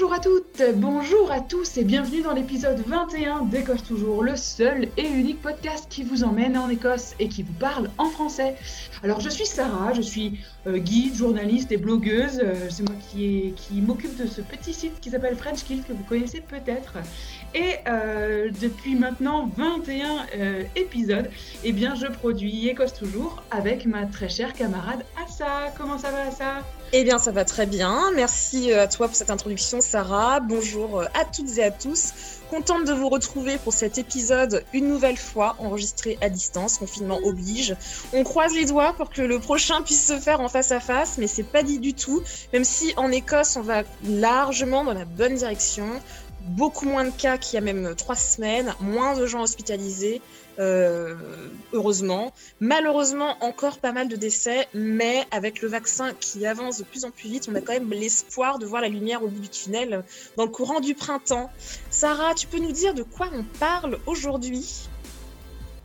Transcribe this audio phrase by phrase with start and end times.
[0.00, 4.86] Bonjour à toutes, bonjour à tous et bienvenue dans l'épisode 21 d'Écosse Toujours, le seul
[4.96, 8.54] et unique podcast qui vous emmène en Écosse et qui vous parle en français.
[9.02, 10.38] Alors je suis Sarah, je suis
[10.68, 12.40] euh, guide, journaliste et blogueuse.
[12.40, 16.04] Euh, c'est moi qui, m'occupe de ce petit site qui s'appelle French Kill que vous
[16.04, 16.98] connaissez peut-être.
[17.52, 20.26] Et euh, depuis maintenant 21
[20.76, 21.28] épisodes,
[21.64, 25.72] eh bien je produis Écosse Toujours avec ma très chère camarade Assa.
[25.76, 26.62] Comment ça va Assa?
[26.92, 28.10] Eh bien, ça va très bien.
[28.14, 30.40] Merci à toi pour cette introduction, Sarah.
[30.40, 32.12] Bonjour à toutes et à tous.
[32.50, 37.76] Contente de vous retrouver pour cet épisode une nouvelle fois enregistré à distance, confinement oblige.
[38.14, 41.18] On croise les doigts pour que le prochain puisse se faire en face à face,
[41.18, 42.22] mais c'est pas dit du tout.
[42.54, 45.86] Même si en Écosse, on va largement dans la bonne direction
[46.40, 50.22] beaucoup moins de cas qu'il y a même trois semaines, moins de gens hospitalisés,
[50.58, 51.14] euh,
[51.72, 52.32] heureusement.
[52.60, 57.10] Malheureusement, encore pas mal de décès, mais avec le vaccin qui avance de plus en
[57.10, 60.04] plus vite, on a quand même l'espoir de voir la lumière au bout du tunnel
[60.36, 61.50] dans le courant du printemps.
[61.90, 64.88] Sarah, tu peux nous dire de quoi on parle aujourd'hui?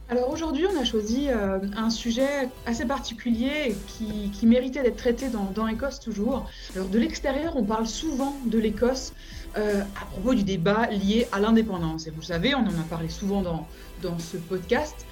[0.09, 5.45] Alors aujourd'hui, on a choisi euh, un sujet assez particulier qui, méritait d'être traité dans,
[5.55, 6.49] dans Écosse toujours.
[6.75, 9.13] Alors de l'extérieur, on parle souvent de l'Écosse
[9.57, 12.07] euh, à propos du débat lié à l'indépendance.
[12.07, 13.67] Et vous savez, on en a parlé souvent dans,
[14.01, 15.05] dans ce podcast.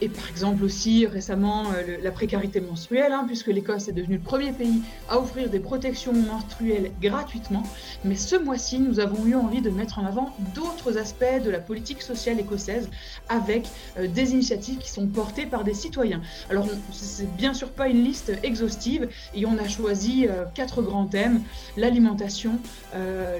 [0.00, 4.22] Et par exemple aussi récemment euh, la précarité menstruelle, hein, puisque l'Écosse est devenue le
[4.22, 7.64] premier pays à offrir des protections menstruelles gratuitement.
[8.04, 11.58] Mais ce mois-ci, nous avons eu envie de mettre en avant d'autres aspects de la
[11.58, 12.88] politique sociale écossaise
[13.28, 13.66] avec
[13.98, 16.22] euh, des initiatives qui sont portées par des citoyens.
[16.48, 21.06] Alors c'est bien sûr pas une liste exhaustive et on a choisi euh, quatre grands
[21.06, 21.42] thèmes
[21.76, 22.58] l'alimentation,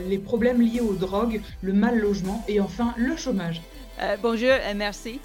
[0.08, 3.62] les problèmes liés aux drogues, le mal logement et enfin le chômage.
[4.22, 5.20] bonjour et merci.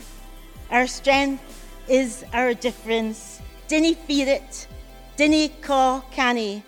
[0.73, 1.39] Our strength
[1.87, 3.39] is our difference.
[3.67, 4.67] Dinny feed it,
[5.15, 6.63] dinny call canny?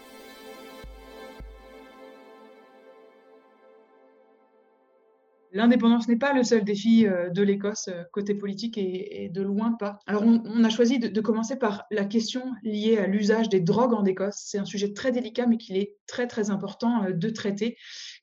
[5.54, 9.72] L'indépendance n'est pas le seul défi euh, de l'Écosse euh, côté politique et, de loin
[9.72, 9.98] pas.
[10.06, 14.06] Alors on, a choisi de, commencer par la question liée à l'usage des drogues en
[14.06, 14.36] Écosse.
[14.38, 17.76] C'est un sujet très délicat mais qu'il est très très important euh, de traiter.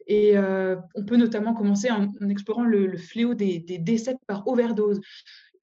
[0.06, 5.00] Et on peut notamment commencer en, explorant le, fléau des, décès par overdose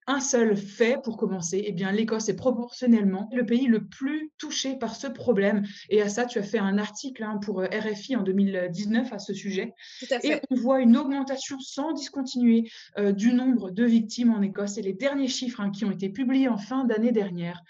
[0.06, 4.76] un seul fait pour commencer, eh bien l'Écosse est proportionnellement le pays le plus touché
[4.76, 5.64] par ce problème.
[5.88, 9.18] Et à ça, tu as fait un article hein, pour euh, RFI en 2019 à
[9.18, 9.74] ce sujet.
[10.22, 14.78] Et on voit une augmentation sans discontinuer euh, du nombre de victimes en Écosse.
[14.78, 17.62] Et les derniers chiffres hein, qui ont été publiés en fin d'année dernière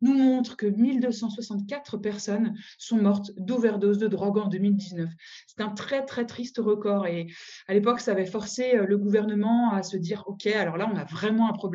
[0.00, 5.08] nous montrent que 1264 personnes sont mortes d'overdose de drogue en 2019.
[5.46, 7.06] C'est un très très triste record.
[7.06, 7.28] Et
[7.68, 10.96] à l'époque, ça avait forcé euh, le gouvernement à se dire, OK, alors là, on
[10.96, 11.73] a vraiment un problème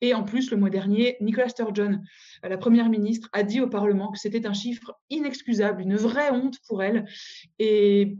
[0.00, 2.00] et en plus, le mois dernier, Nicola Sturgeon,
[2.42, 6.58] la première ministre, a dit au Parlement que c'était un chiffre inexcusable, une vraie honte
[6.66, 7.06] pour elle.
[7.58, 8.16] Et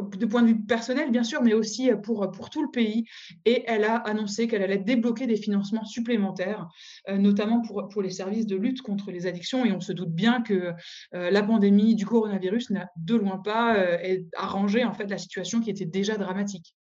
[0.00, 3.04] de point de vue personnel, bien sûr, mais aussi pour, pour tout le pays.
[3.44, 6.68] Et elle a annoncé qu'elle allait débloquer des financements supplémentaires,
[7.08, 9.64] euh, notamment pour, pour les services de lutte contre les addictions.
[9.64, 10.72] Et on se doute bien que
[11.14, 15.60] euh, la pandémie du coronavirus n'a de loin pas euh, arrangé en fait la situation
[15.60, 16.74] qui était déjà dramatique.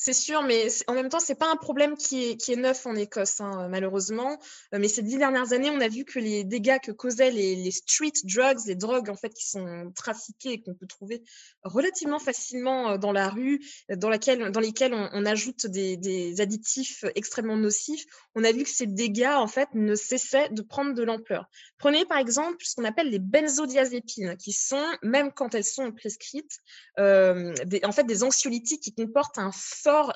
[0.00, 2.86] C'est sûr, mais en même temps, c'est pas un problème qui est, qui est neuf
[2.86, 4.38] en Écosse, hein, malheureusement.
[4.72, 7.68] Euh, mais ces dix dernières années, on a vu que les dégâts que causaient les,
[7.72, 11.24] street drugs, les drogues en fait qui sont trafiquées et qu'on peut trouver
[11.64, 17.56] relativement facilement euh, dans la rue, dans, laquelle, dans lesquelles on, ajoute des, additifs extrêmement
[17.56, 18.04] nocifs,
[18.36, 21.50] on a vu que ces dégâts en fait ne cessaient de prendre de l'ampleur.
[21.76, 26.60] Prenez par exemple ce qu'on appelle les benzodiazépines, qui sont, même quand elles sont prescrites,
[27.00, 29.50] euh, des, en fait des anxiolytiques qui comportent un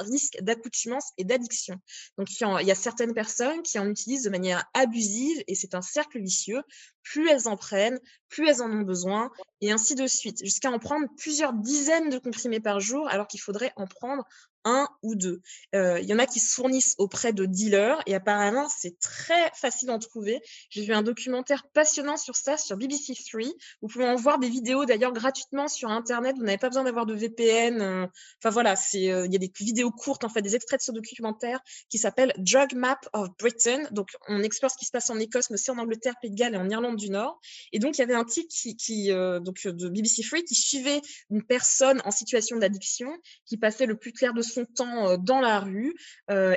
[0.00, 1.76] risque d'accoutumance et d'addiction.
[2.18, 5.82] Donc, il y, a certaines personnes qui en utilisent de manière abusive et c'est un
[5.82, 6.62] cercle vicieux.
[7.02, 9.30] Plus elles en prennent, plus elles en ont besoin
[9.60, 13.40] et ainsi de suite, jusqu'à en prendre plusieurs dizaines de comprimés par jour alors qu'il
[13.40, 14.24] faudrait en prendre
[14.64, 15.40] un ou deux.
[15.74, 19.50] Euh, il y en a qui se fournissent auprès de dealers et apparemment c'est très
[19.54, 20.40] facile d'en trouver.
[20.70, 23.42] J'ai vu un documentaire passionnant sur ça sur BBC 3.
[23.80, 26.36] Vous pouvez en voir des vidéos d'ailleurs gratuitement sur internet.
[26.36, 27.80] Vous n'avez pas besoin d'avoir de VPN.
[27.80, 28.06] Euh.
[28.38, 30.92] Enfin voilà, euh, il y a des vidéos courtes en fait, des extraits de ce
[30.92, 33.82] documentaire qui s'appelle Drug Map of Britain.
[33.90, 36.36] Donc on explore ce qui se passe en Écosse, mais aussi en Angleterre, Pays de
[36.36, 37.40] Galles et en Irlande du Nord.
[37.72, 41.00] Et donc il y avait un type qui, donc de BBC 3 qui suivait
[41.30, 43.12] une personne en situation d'addiction
[43.46, 45.94] qui passait le plus clair de son temps dans la rue.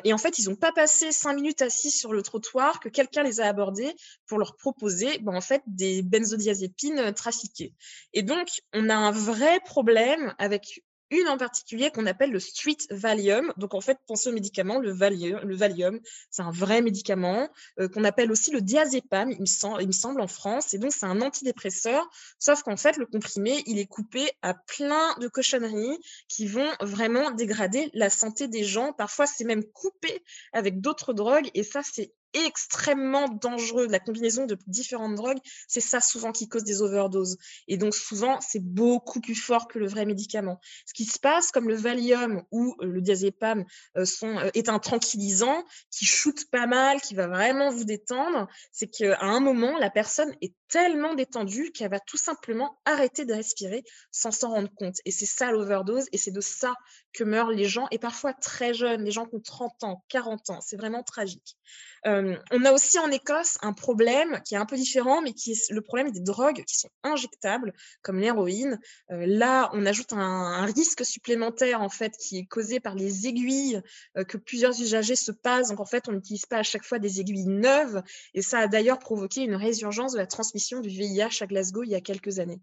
[0.04, 3.24] et en fait, ils n'ont pas passé cinq minutes assis sur le trottoir que quelqu'un
[3.24, 3.94] les a abordés
[4.28, 7.74] pour leur proposer ben, en fait, des benzodiazépines trafiquées.
[8.14, 10.84] Et donc, on a un vrai problème avec
[11.16, 13.54] une en particulier qu'on appelle le Street Valium.
[13.58, 17.88] Donc en fait, pensez au médicament, le Valium, le Valium c'est un vrai médicament euh,
[17.88, 20.74] qu'on appelle aussi le diazépam, il me, il me semble en France.
[20.74, 22.10] Et donc c'est un antidépresseur,
[22.40, 27.32] sauf qu'en fait le comprimé, il est coupé à plein de cochonneries qui vont vraiment
[27.32, 28.94] dégrader la santé des gens.
[28.94, 30.24] Parfois c'est même coupé
[30.54, 32.14] avec d'autres drogues et ça c'est
[32.46, 33.88] extrêmement dangereux.
[33.88, 37.38] La combinaison de différentes drogues, c'est ça souvent qui cause des overdoses.
[37.68, 40.60] Et donc souvent, c'est beaucoup plus fort que le vrai médicament.
[40.86, 43.66] Ce qui se passe, comme le Valium ou euh, le diazépam
[43.98, 48.48] euh, sont, euh, est un tranquillisant qui shoot pas mal, qui va vraiment vous détendre,
[48.72, 53.34] c'est qu'à un moment, la personne est tellement détendue qu'elle va tout simplement arrêter de
[53.34, 54.98] respirer sans s'en rendre compte.
[55.06, 56.74] Et c'est ça l'overdose, et c'est de ça
[57.14, 60.50] que meurent les gens, et parfois très jeunes, les gens qui ont 30 ans, 40
[60.50, 60.62] ans.
[60.62, 61.58] C'est vraiment tragique
[62.06, 65.72] on a aussi en Écosse un problème qui est un peu différent, mais qui est
[65.72, 67.74] le problème des drogues qui sont injectables,
[68.04, 68.80] comme l'héroïne.
[69.10, 73.82] là, on ajoute un, risque supplémentaire en fait qui est causé par les aiguilles
[74.28, 75.70] que plusieurs usagers se passent.
[75.70, 78.02] Donc en fait, on n'utilise pas à chaque fois des aiguilles neuves,
[78.34, 81.90] et ça a d'ailleurs provoqué une résurgence de la transmission du VIH à Glasgow il
[81.90, 82.62] y a quelques années.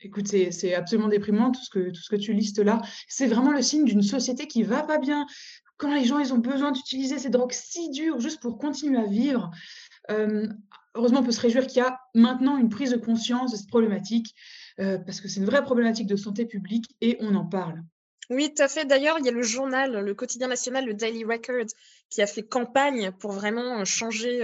[0.00, 2.82] Écoute, c'est absolument déprimant tout ce que, tout ce que tu listes là.
[3.08, 5.26] C'est vraiment le signe d'une société qui va pas bien
[5.76, 9.06] quand les gens ils ont besoin d'utiliser ces drogues si dures juste pour continuer à
[9.06, 9.50] vivre,
[10.08, 13.68] heureusement, on peut se réjouir qu'il y a maintenant une prise de conscience de cette
[13.68, 14.34] problématique,
[14.78, 17.82] parce que c'est une vraie problématique de santé publique et on en parle.
[18.30, 18.84] Oui, tout à fait.
[18.84, 21.66] D'ailleurs, il y a le journal, le quotidien national, le Daily Record,
[22.10, 24.42] qui a fait campagne pour vraiment changer,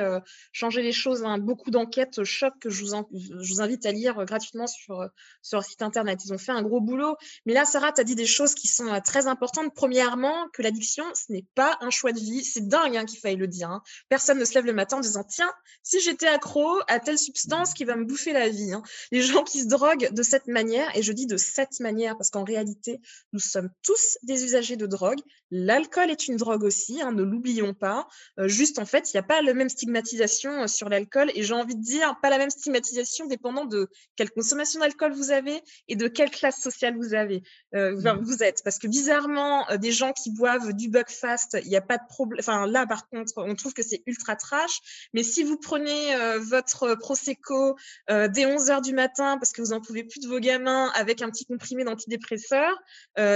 [0.53, 1.25] changer les choses.
[1.25, 1.39] Hein.
[1.39, 5.09] Beaucoup d'enquêtes choc que je vous, invite à lire gratuitement sur,
[5.43, 6.21] sur leur site internet.
[6.25, 7.17] Ils ont fait un gros boulot.
[7.47, 9.73] Mais là, Sarah, tu as dit des choses qui sont très importantes.
[9.75, 12.45] Premièrement, que l'addiction, ce n'est pas un choix de vie.
[12.45, 13.71] C'est dingue hein, qu'il faille le dire.
[13.71, 13.83] Hein.
[14.09, 17.75] Personne ne se lève le matin en disant Tiens, si j'étais accro à telle substance
[17.75, 18.73] qui va me bouffer la vie.
[19.11, 22.31] Les gens qui se droguent de cette manière, et je dis de cette manière parce
[22.31, 23.01] qu'en réalité,
[23.33, 25.21] nous sommes tous des usagers de drogue.
[25.51, 28.09] L'alcool est une drogue aussi, ne l'oubliez pas.
[28.39, 31.31] Euh, juste, en fait, il n'y a pas la même stigmatisation euh, sur l'alcool.
[31.35, 35.31] Et j'ai envie de dire, pas la même stigmatisation dépendant de quelle consommation d'alcool vous
[35.31, 37.43] avez et de quelle classe sociale vous avez.
[37.75, 38.21] Euh, mmh.
[38.23, 38.63] vous êtes.
[38.65, 42.41] Parce que bizarrement, des gens qui boivent du Buckfast, il n'y a pas de problème.
[42.41, 45.09] Enfin, là, par contre, on trouve que c'est ultra trash.
[45.13, 47.77] Mais si vous prenez votre Prosecco
[48.09, 51.23] dès 11 h du matin parce que vous n'en pouvez plus de vos gamins avec
[51.23, 52.71] un petit comprimé d'antidépresseur,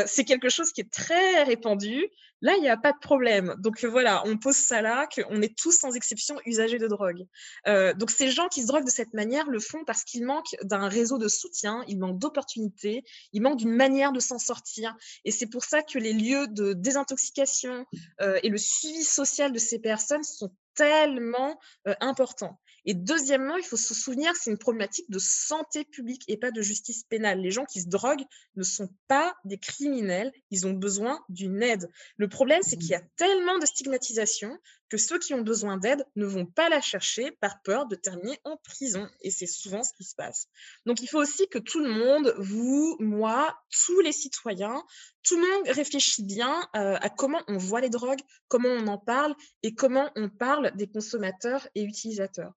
[0.07, 2.09] c'est quelque chose qui est très répandu.
[2.43, 3.55] Là, il n'y a pas de problème.
[3.59, 7.27] Donc voilà, on pose ça là, qu'on est tous sans exception usagers de drogue.
[7.67, 10.57] Euh, donc ces gens qui se droguent de cette manière le font parce qu'ils manquent
[10.63, 14.95] d'un réseau de soutien, ils manquent d'opportunités, ils manquent d'une manière de s'en sortir.
[15.25, 17.87] Et c'est pour ça que les lieux de désintoxication
[18.21, 21.59] euh, et le suivi social de ces personnes sont tellement
[21.89, 22.61] euh, importants.
[22.87, 26.53] Et deuxièmement, il faut se souvenir que c'est une problématique de santé publique et pas
[26.53, 27.41] de justice pénale.
[27.41, 28.25] Les gens qui se droguent
[28.55, 31.91] ne sont pas des criminels, ils ont besoin d'une aide.
[32.17, 33.09] Le problème, c'est qu'il y a mmh.
[33.17, 34.57] tellement de stigmatisation
[34.89, 38.39] que ceux qui ont besoin d'aide ne vont pas la chercher par peur de terminer
[38.45, 39.09] en prison.
[39.21, 40.47] Et c'est souvent ce qui se passe.
[40.85, 44.81] Donc il faut aussi que tout le monde, vous, moi, tous les citoyens,
[45.25, 48.99] tout le monde réfléchit bien euh, à comment on voit les drogues, comment on en
[48.99, 49.35] parle
[49.65, 52.53] et comment on parle des consommateurs et utilisateurs.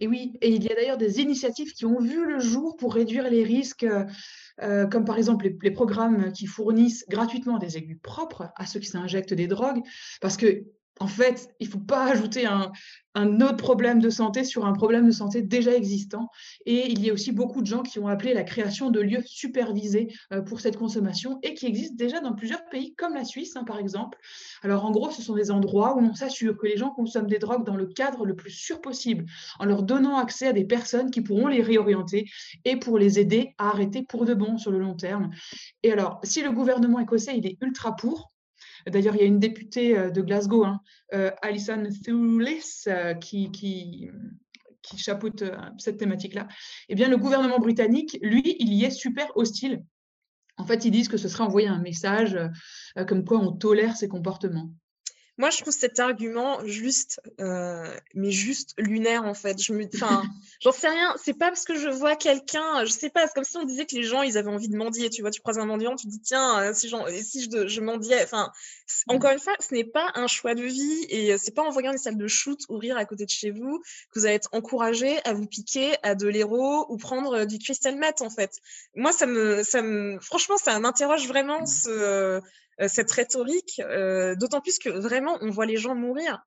[0.00, 2.94] Et oui, et il y a d'ailleurs des initiatives qui ont vu le jour pour
[2.94, 3.86] réduire les risques,
[4.62, 8.88] euh, comme par exemple les, programmes qui fournissent gratuitement des aiguilles propres à ceux qui
[8.88, 9.82] s'injectent des drogues,
[10.22, 10.64] parce que
[11.00, 12.70] en fait, il ne faut pas ajouter un,
[13.40, 16.28] autre problème de santé sur un problème de santé déjà existant.
[16.66, 19.22] Et il y a aussi beaucoup de gens qui ont appelé la création de lieux
[19.24, 23.56] supervisés euh, pour cette consommation et qui existent déjà dans plusieurs pays, comme la Suisse,
[23.56, 24.18] hein, par exemple.
[24.62, 27.38] Alors, en gros, ce sont des endroits où on s'assure que les gens consomment des
[27.38, 29.24] drogues dans le cadre le plus sûr possible,
[29.58, 32.28] en leur donnant accès à des personnes qui pourront les réorienter
[32.66, 35.30] et pour les aider à arrêter pour de bon sur le long terme.
[35.82, 38.30] Et alors, si le gouvernement écossais, il est ultra pour,
[38.86, 40.80] D'ailleurs, il y a une députée euh, de Glasgow, hein,
[41.14, 44.10] euh, Alison Thulis, euh, qui
[44.96, 45.44] chapeaute
[45.78, 46.48] cette thématique-là.
[46.88, 49.84] Eh bien, le gouvernement britannique, lui, il y est super hostile.
[50.56, 52.38] En fait, ils disent que ce serait envoyer un message
[53.06, 54.70] comme quoi on tolère ces comportements.
[55.40, 59.58] Moi, je trouve cet argument juste, euh, mais juste lunaire en fait.
[59.58, 60.22] Je me, enfin,
[60.60, 61.14] j'en sais rien.
[61.16, 63.26] C'est pas parce que je vois quelqu'un, je sais pas.
[63.26, 65.08] C'est comme si on disait que les gens, ils avaient envie de mendier.
[65.08, 66.92] Tu vois, tu croises un mendiant, tu dis tiens, euh, si,
[67.22, 68.22] si je, je mendiais.
[68.22, 68.52] Enfin,
[69.08, 71.70] encore une fois, ce n'est pas un choix de vie et euh, c'est pas en
[71.70, 73.78] voyant une salle de shoot ouvrir à côté de chez vous
[74.12, 77.96] que vous allez être encouragé à vous piquer à de l'héros ou prendre du crystal
[77.96, 78.58] meth en fait.
[78.94, 82.40] Moi, ça me, ça me, franchement, ça m'interroge vraiment ce euh,
[82.88, 86.42] cette rhétorique, euh, d'autant plus que vraiment, on voit les gens mourir.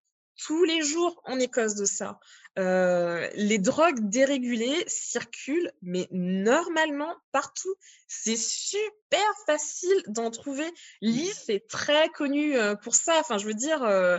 [0.46, 2.20] tous les jours en Écosse de ça.
[2.60, 7.74] Euh, les drogues dérégulées circulent, mais normalement partout.
[8.08, 10.70] C'est super facile d'en trouver.
[11.02, 13.14] Lys est très connu euh, pour ça.
[13.20, 14.18] Enfin, je veux dire, euh,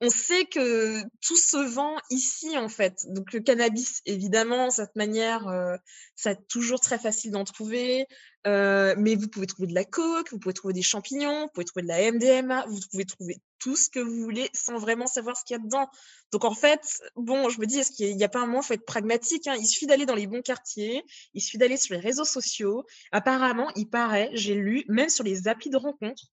[0.00, 3.04] on sait que tout se vend ici, en fait.
[3.08, 5.76] Donc, le cannabis, évidemment, cette manière, euh,
[6.14, 8.06] c'est toujours très facile d'en trouver.
[8.46, 11.64] Euh, mais vous pouvez trouver de la coke, vous pouvez trouver des champignons, vous pouvez
[11.64, 15.36] trouver de la MDMA, vous pouvez trouver tout ce que vous voulez sans vraiment savoir
[15.36, 15.88] ce qu'il y a dedans.
[16.30, 18.66] Donc, en fait, bon, je me dis, est-ce qu'il n'y a, pas un moment, il
[18.66, 19.48] faut être pragmatique.
[19.48, 19.56] Hein.
[19.58, 21.02] Il suffit d'aller dans les bons quartiers,
[21.34, 22.84] il suffit d'aller sur les réseaux sociaux.
[23.10, 26.28] Apparemment, il paraît, j'ai lu, même sur les applis de rencontres,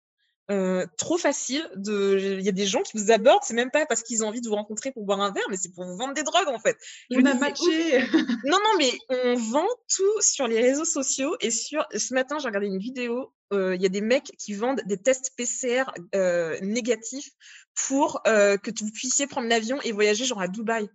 [0.50, 1.68] euh, trop facile.
[1.74, 2.36] De...
[2.38, 4.40] Il y a des gens qui vous abordent, c'est même pas parce qu'ils ont envie
[4.40, 6.58] de vous rencontrer pour boire un verre, mais c'est pour vous vendre des drogues en
[6.58, 6.76] fait.
[7.10, 8.00] On a matché.
[8.44, 11.84] non, non, mais on vend tout sur les réseaux sociaux et sur.
[11.94, 13.32] Ce matin, j'ai regardé une vidéo.
[13.52, 15.84] Euh, il y a des mecs qui vendent des tests PCR
[16.14, 17.30] euh, négatifs
[17.86, 20.88] pour que vous puissiez prendre l'avion et voyager genre à Dubaï.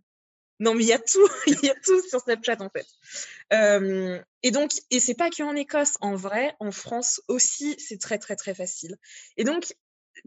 [0.62, 2.86] Non, mais il y a tout, il y a tout sur Snapchat en fait.
[4.44, 8.36] et donc, et c'est pas qu'en Écosse, en vrai, en France aussi, c'est très très
[8.36, 8.96] très facile.
[9.38, 9.74] Et donc,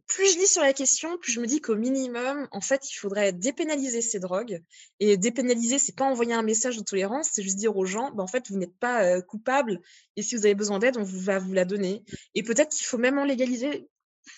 [0.08, 2.94] plus je lis sur la question, plus je me dis qu'au minimum, en fait, il
[2.94, 4.60] faudrait dépénaliser ces drogues.
[4.98, 8.24] Et dépénaliser, c'est pas envoyer un message de tolérance, c'est juste dire aux gens, bah,
[8.24, 9.80] en fait, vous n'êtes pas coupable,
[10.16, 12.02] et si vous avez besoin d'aide, on va vous la donner.
[12.34, 13.88] Et peut-être qu'il faut même en légaliser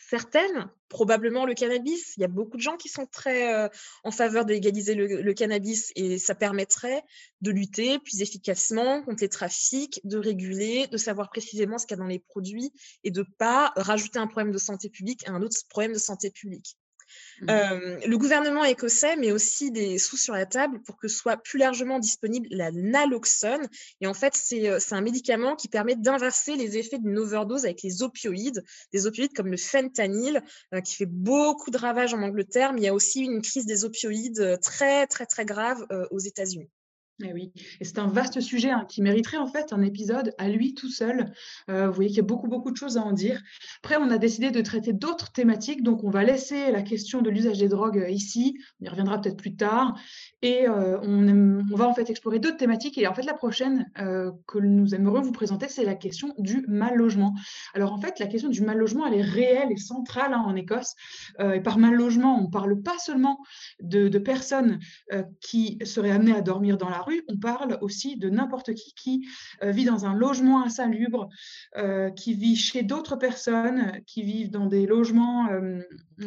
[0.08, 2.14] certaines, probablement le cannabis.
[2.16, 3.68] Il y a beaucoup de gens qui sont très euh,
[4.04, 7.02] en faveur de légaliser le, cannabis et ça permettrait
[7.40, 12.00] de lutter plus efficacement contre les trafics, de réguler, de savoir précisément ce qu'il y
[12.00, 12.72] a dans les produits
[13.04, 15.98] et de ne pas rajouter un problème de santé publique à un autre problème de
[15.98, 16.76] santé publique.
[17.42, 17.48] Mmh.
[18.06, 21.98] le gouvernement écossais met aussi des sous sur la table pour que soit plus largement
[21.98, 23.68] disponible la naloxone.
[24.00, 28.02] Et en fait, c'est un médicament qui permet d'inverser les effets d'une overdose avec les
[28.02, 30.42] opioïdes, des opioïdes comme le fentanyl,
[30.84, 33.84] qui fait beaucoup de ravages en Angleterre, mais il y a aussi une crise des
[33.84, 36.70] opioïdes très, très, très grave aux États-Unis.
[37.24, 40.50] Eh oui, et c'est un vaste sujet hein, qui mériterait en fait un épisode à
[40.50, 41.32] lui tout seul.
[41.70, 43.40] Euh, vous voyez qu'il y a beaucoup, beaucoup de choses à en dire.
[43.82, 47.30] Après, on a décidé de traiter d'autres thématiques, donc on va laisser la question de
[47.30, 49.98] l'usage des drogues euh, ici, on y reviendra peut-être plus tard,
[50.42, 52.98] et euh, on, on, va en fait explorer d'autres thématiques.
[52.98, 53.86] Et en fait, la prochaine
[54.46, 57.34] que nous aimerions vous présenter, c'est la question du mal logement.
[57.72, 60.54] Alors en fait, la question du mal logement, elle est réelle et centrale hein, en
[60.54, 60.94] Écosse.
[61.40, 63.38] et par mal logement, on ne parle pas seulement
[63.80, 64.78] de, de personnes
[65.40, 69.28] qui seraient amenées à dormir dans la on parle aussi de n'importe qui qui
[69.62, 71.28] euh, vit dans un logement insalubre,
[71.76, 75.80] euh, qui vit chez d'autres personnes, qui vivent dans des logements euh,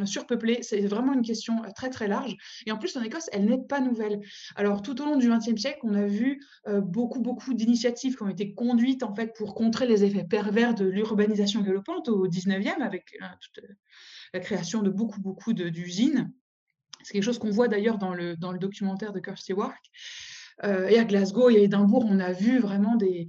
[0.06, 0.60] surpeuplés.
[0.62, 2.36] C'est vraiment une question très très large.
[2.66, 4.22] Et en plus, en Écosse, elle n'est pas nouvelle.
[4.56, 6.42] Alors, tout au long du XXe siècle, on a vu
[6.84, 10.86] beaucoup beaucoup d'initiatives qui ont été conduites en fait pour contrer les effets pervers de
[10.86, 13.18] l'urbanisation galopante au XIXe avec
[14.34, 16.32] la création de beaucoup beaucoup d'usines.
[17.04, 19.80] C'est quelque chose qu'on voit d'ailleurs dans le, dans le documentaire de Kirsty Wark.
[20.64, 23.28] Euh, et à Glasgow et à Édimbourg, on a vu vraiment des,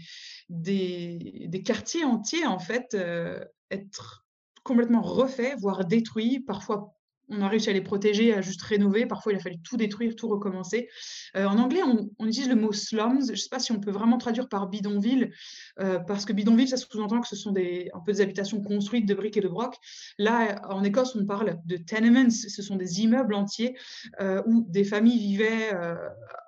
[1.64, 4.24] quartiers entiers en fait euh, être
[4.64, 6.94] complètement refaits, voire détruits, parfois
[7.30, 9.06] on a réussi à les protéger, à juste rénover.
[9.06, 10.88] Parfois, il a fallu tout détruire, tout recommencer.
[11.36, 13.24] Euh, en anglais, on, utilise le mot slums.
[13.26, 15.32] Je ne sais pas si on peut vraiment traduire par bidonville,
[15.80, 19.06] euh, parce que bidonville, ça sous-entend que ce sont des, un peu des habitations construites
[19.06, 19.76] de briques et de brocs.
[20.18, 22.30] Là, en Écosse, on parle de tenements.
[22.30, 23.76] Ce sont des immeubles entiers
[24.20, 25.70] euh, où des familles vivaient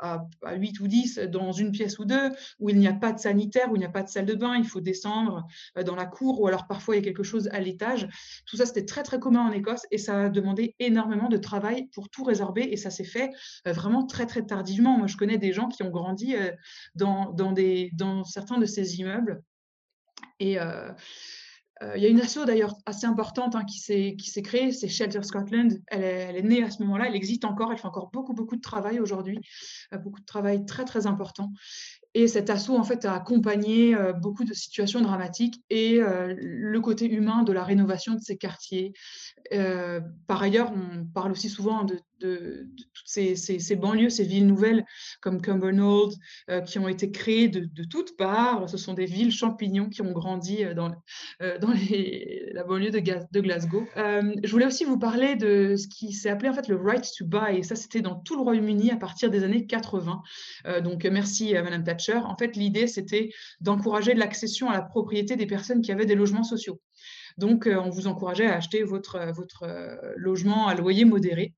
[0.00, 3.12] à, à, 8 ou 10 dans une pièce ou deux, où il n'y a pas
[3.12, 4.56] de sanitaire, où il n'y a pas de salle de bain.
[4.56, 5.46] Il faut descendre
[5.84, 8.08] dans la cour, ou alors parfois il y a quelque chose à l'étage.
[8.46, 11.88] Tout ça, c'était très, très commun en Écosse et ça a demandé énormément de travail
[11.94, 13.30] pour tout résorber et ça s'est fait
[13.66, 14.98] euh, vraiment très très tardivement.
[14.98, 16.52] Moi, je connais des gens qui ont grandi euh,
[16.94, 19.42] dans, dans, certains de ces immeubles
[20.38, 20.90] et euh,
[21.96, 25.82] il y a une asso d'ailleurs assez importante hein, qui s'est créée, c'est Shelter Scotland.
[25.88, 28.34] Elle est, elle est, née à ce moment-là, elle existe encore, elle fait encore beaucoup,
[28.34, 29.40] beaucoup de travail aujourd'hui,
[30.04, 31.50] beaucoup de travail très, très important.
[32.14, 37.64] Et cet assaut, a accompagné beaucoup de situations dramatiques et le côté humain de la
[37.64, 38.92] rénovation de ces quartiers.
[40.26, 44.84] par ailleurs, on parle aussi souvent de de, toutes ces, banlieues, ces villes nouvelles
[45.20, 46.14] comme Cumbernauld,
[46.50, 48.68] euh, qui ont été créées de, toutes parts.
[48.68, 50.92] Ce sont des villes champignons qui ont grandi euh, dans,
[51.42, 51.58] euh,
[52.52, 53.86] la banlieue de, de Glasgow.
[53.96, 57.26] je voulais aussi vous parler de ce qui s'est appelé en fait le right to
[57.26, 57.58] buy.
[57.58, 60.22] Et ça, c'était dans tout le Royaume-Uni à partir des années 80.
[60.82, 62.01] donc, merci à Madame Thatcher.
[62.10, 63.30] En fait, l'idée, c'était
[63.60, 66.80] d'encourager l'accession à la propriété des personnes qui avaient des logements sociaux.
[67.38, 69.64] Donc, on vous encourageait à acheter votre, votre
[70.16, 71.54] logement à loyer modéré.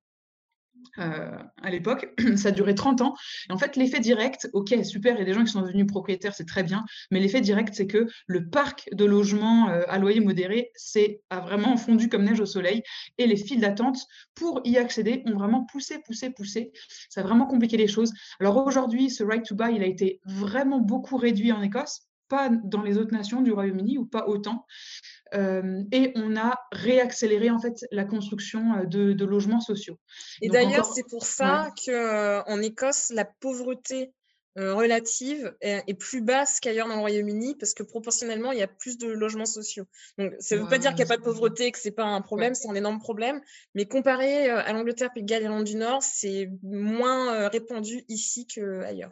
[0.99, 2.09] Euh, à l'époque.
[2.37, 3.15] Ça duré 30 ans.
[3.49, 5.87] Et en fait, l'effet direct, ok, super, il y a des gens qui sont devenus
[5.87, 6.85] propriétaires, c'est très bien.
[7.11, 11.41] Mais l'effet direct, c'est que le parc de logements euh, à loyer modéré c'est, a
[11.41, 12.83] vraiment fondu comme neige au soleil.
[13.19, 13.99] Et les files d'attente
[14.35, 16.73] pour y accéder ont vraiment poussé, poussé, poussé.
[17.09, 18.13] Ça a vraiment compliqué les choses.
[18.41, 22.49] Alors aujourd'hui, ce right to buy, il a été vraiment beaucoup réduit en Écosse pas
[22.49, 24.67] dans les autres nations du Royaume-Uni ou pas autant.
[25.33, 29.99] Euh, et on a réaccéléré en fait la construction euh, de, logements sociaux.
[30.43, 34.13] Et d'ailleurs, c'est pour ça qu'en euh, Écosse, la pauvreté
[34.57, 38.99] relative est, plus basse qu'ailleurs dans le Royaume-Uni parce que proportionnellement, il y a plus
[38.99, 39.85] de logements sociaux.
[40.17, 41.93] Donc, ça ne veut pas dire qu'il n'y a pas de pauvreté, que ce n'est
[41.93, 43.41] pas un problème, c'est un énorme problème.
[43.75, 48.47] Mais comparé à l'Angleterre, Pays de Galles et l'Irlande du Nord, c'est moins répandu ici
[48.47, 49.11] qu'ailleurs.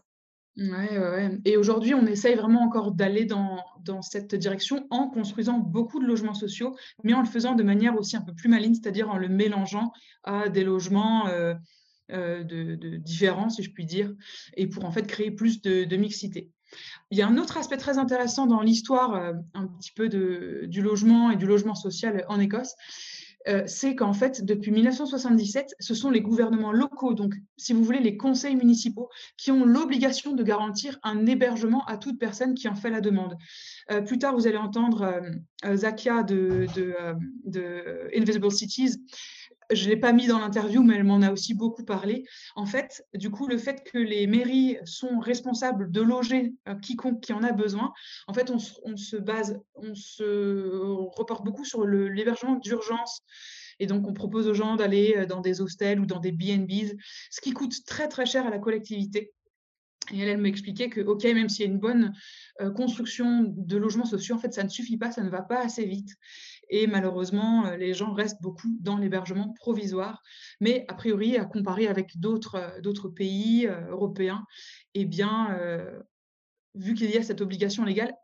[0.56, 5.58] Ouais, ouais, Et aujourd'hui, on essaye vraiment encore d'aller dans, dans cette direction en construisant
[5.58, 8.74] beaucoup de logements sociaux, mais en le faisant de manière aussi un peu plus maligne,
[8.74, 9.92] c'est-à-dire en le mélangeant
[10.24, 11.54] à des logements euh,
[12.10, 14.12] euh, de, de différents, si je puis dire,
[14.54, 16.50] et pour en fait créer plus de, de mixité.
[17.10, 20.64] Il y a un autre aspect très intéressant dans l'histoire euh, un petit peu de,
[20.66, 22.74] du logement et du logement social en Écosse,
[23.48, 28.00] euh, c'est qu'en fait, depuis 1977, ce sont les gouvernements locaux, donc si vous voulez,
[28.00, 32.74] les conseils municipaux, qui ont l'obligation de garantir un hébergement à toute personne qui en
[32.74, 33.36] fait la demande.
[33.90, 35.20] Euh, plus tard, vous allez entendre
[35.64, 36.66] euh, Zakia de,
[37.46, 38.96] de, Invisible Cities
[39.74, 42.24] je ne l'ai pas mis dans l'interview, mais elle m'en a aussi beaucoup parlé.
[42.56, 47.20] En fait, du coup, le fait que les mairies sont responsables de loger euh, quiconque
[47.20, 47.92] qui en a besoin,
[48.26, 50.78] en fait, on, se base, on se
[51.16, 53.22] reporte beaucoup sur l'hébergement d'urgence.
[53.78, 56.96] Et donc, on propose aux gens d'aller euh, dans des hostels ou dans des BNBs,
[57.30, 59.32] ce qui coûte très, très cher à la collectivité.
[60.12, 62.12] Et elle, elle m'expliquait que, OK, même s'il y a une bonne
[62.60, 65.60] euh, construction de logements sociaux, en fait, ça ne suffit pas, ça ne va pas
[65.60, 66.16] assez vite.
[66.72, 70.22] Et malheureusement, euh, les gens restent beaucoup dans l'hébergement provisoire.
[70.58, 74.44] Mais a priori, à comparer avec d'autres euh, pays européens,
[74.94, 75.56] eh bien,
[76.74, 78.14] vu qu'il y a cette obligation légale,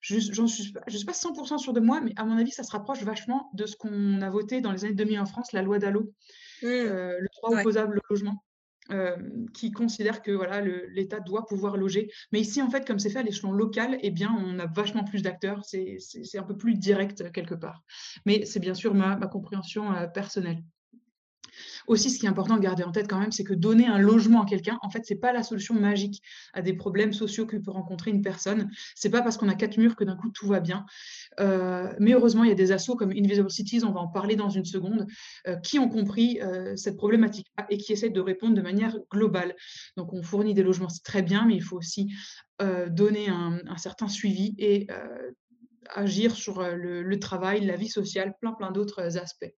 [0.00, 3.02] je ne suis, pas 100% sûr de moi, mais à mon avis, ça se rapproche
[3.02, 6.14] vachement de ce qu'on a voté dans les années 2000 en France, la loi Dallot,
[6.62, 6.66] mmh.
[6.66, 8.42] le droit opposable au logement.
[8.90, 9.16] Euh,
[9.52, 12.10] qui considère que voilà, l'État doit pouvoir loger.
[12.32, 15.04] Mais ici, en fait, comme c'est fait à l'échelon local, eh bien, on a vachement
[15.04, 15.62] plus d'acteurs.
[15.66, 17.82] C'est un peu plus direct quelque part.
[18.24, 20.62] Mais c'est bien sûr ma, compréhension euh, personnelle.
[21.88, 23.98] Aussi, ce qui est important de garder en tête quand même, c'est que donner un
[23.98, 26.22] logement à quelqu'un, en fait, c'est pas la solution magique
[26.52, 28.70] à des problèmes sociaux que peut rencontrer une personne.
[28.94, 30.84] C'est pas parce qu'on a quatre murs que d'un coup tout va bien.
[31.40, 34.36] Euh, mais heureusement, il y a des assos comme Invisible Cities, on va en parler
[34.36, 35.06] dans une seconde,
[35.46, 39.56] euh, qui ont compris euh, cette problématique et qui essaient de répondre de manière globale.
[39.96, 42.12] Donc, on fournit des logements, c'est très bien, mais il faut aussi
[42.90, 44.88] donner un, certain suivi et
[45.94, 49.54] agir sur le, le, travail, la vie sociale, plein plein d'autres aspects.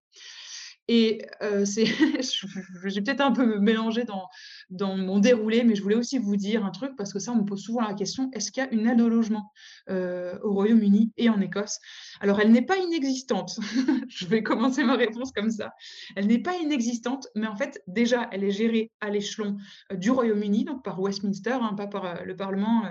[0.92, 1.22] Et
[1.64, 1.84] c'est,
[2.84, 6.70] j'ai peut-être un peu mélangé dans, mon déroulé, mais je voulais aussi vous dire un
[6.70, 8.88] truc, parce que ça, on me pose souvent la question, est-ce qu'il y a une
[8.88, 9.52] aide au logement
[9.88, 11.78] au Royaume-Uni et en Écosse?
[12.20, 13.60] Alors, elle n'est pas inexistante.
[14.08, 15.72] je vais commencer ma réponse comme ça.
[16.16, 19.58] Elle n'est pas inexistante, mais en fait, déjà, elle est gérée à l'échelon
[19.94, 22.82] du Royaume-Uni, donc par Westminster, hein, pas par le Parlement,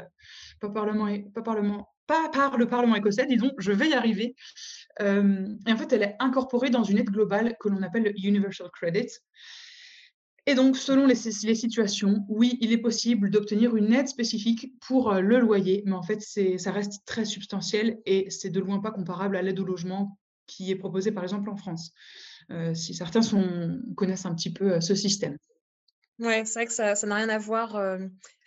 [0.61, 4.35] Parlement pas par le Parlement écossais, disons, je vais y arriver.
[5.01, 8.13] Euh, et en fait, elle est incorporée dans une aide globale que l'on appelle le
[8.17, 9.07] Universal Credit.
[10.45, 15.21] Et donc, selon les, situations, oui, il est possible d'obtenir une aide spécifique pour euh,
[15.21, 19.37] le loyer, mais en fait, ça reste très substantiel et c'est de loin pas comparable
[19.37, 21.93] à l'aide au logement qui est proposée, par exemple, en France,
[22.51, 23.21] euh, si certains
[23.95, 25.37] connaissent un petit peu ce système.
[26.19, 27.75] Oui, c'est vrai que ça n'a rien à voir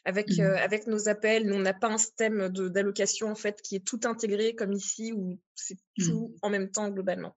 [0.05, 0.41] avec, mmh.
[0.41, 1.47] avec nos appels.
[1.47, 5.13] Nous, on n'a pas un système d'allocation en fait qui est tout intégré comme ici
[5.13, 6.05] où c'est mmh.
[6.05, 7.35] tout en même temps globalement.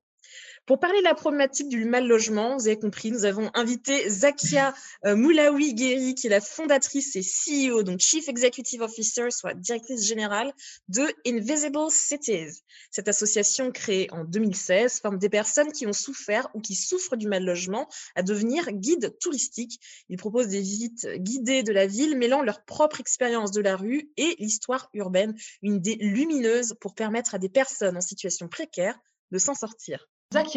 [0.65, 4.73] Pour parler de la problématique du mal logement, vous avez compris, nous avons invité Zakia
[5.05, 10.03] euh, Moulaoui Guéry, qui est la fondatrice et CEO, donc Chief Executive Officer, soit directrice
[10.03, 10.51] générale
[10.87, 12.63] de Invisible Cities.
[12.89, 17.27] Cette association créée en 2016 forme des personnes qui ont souffert ou qui souffrent du
[17.27, 19.79] mal logement à devenir guides touristiques.
[20.09, 24.09] Ils proposent des visites guidées de la ville, mêlant leur propre expérience de la rue
[24.17, 28.97] et l'histoire urbaine, une idée lumineuse pour permettre à des personnes en situation précaire
[29.31, 30.07] de s'en sortir.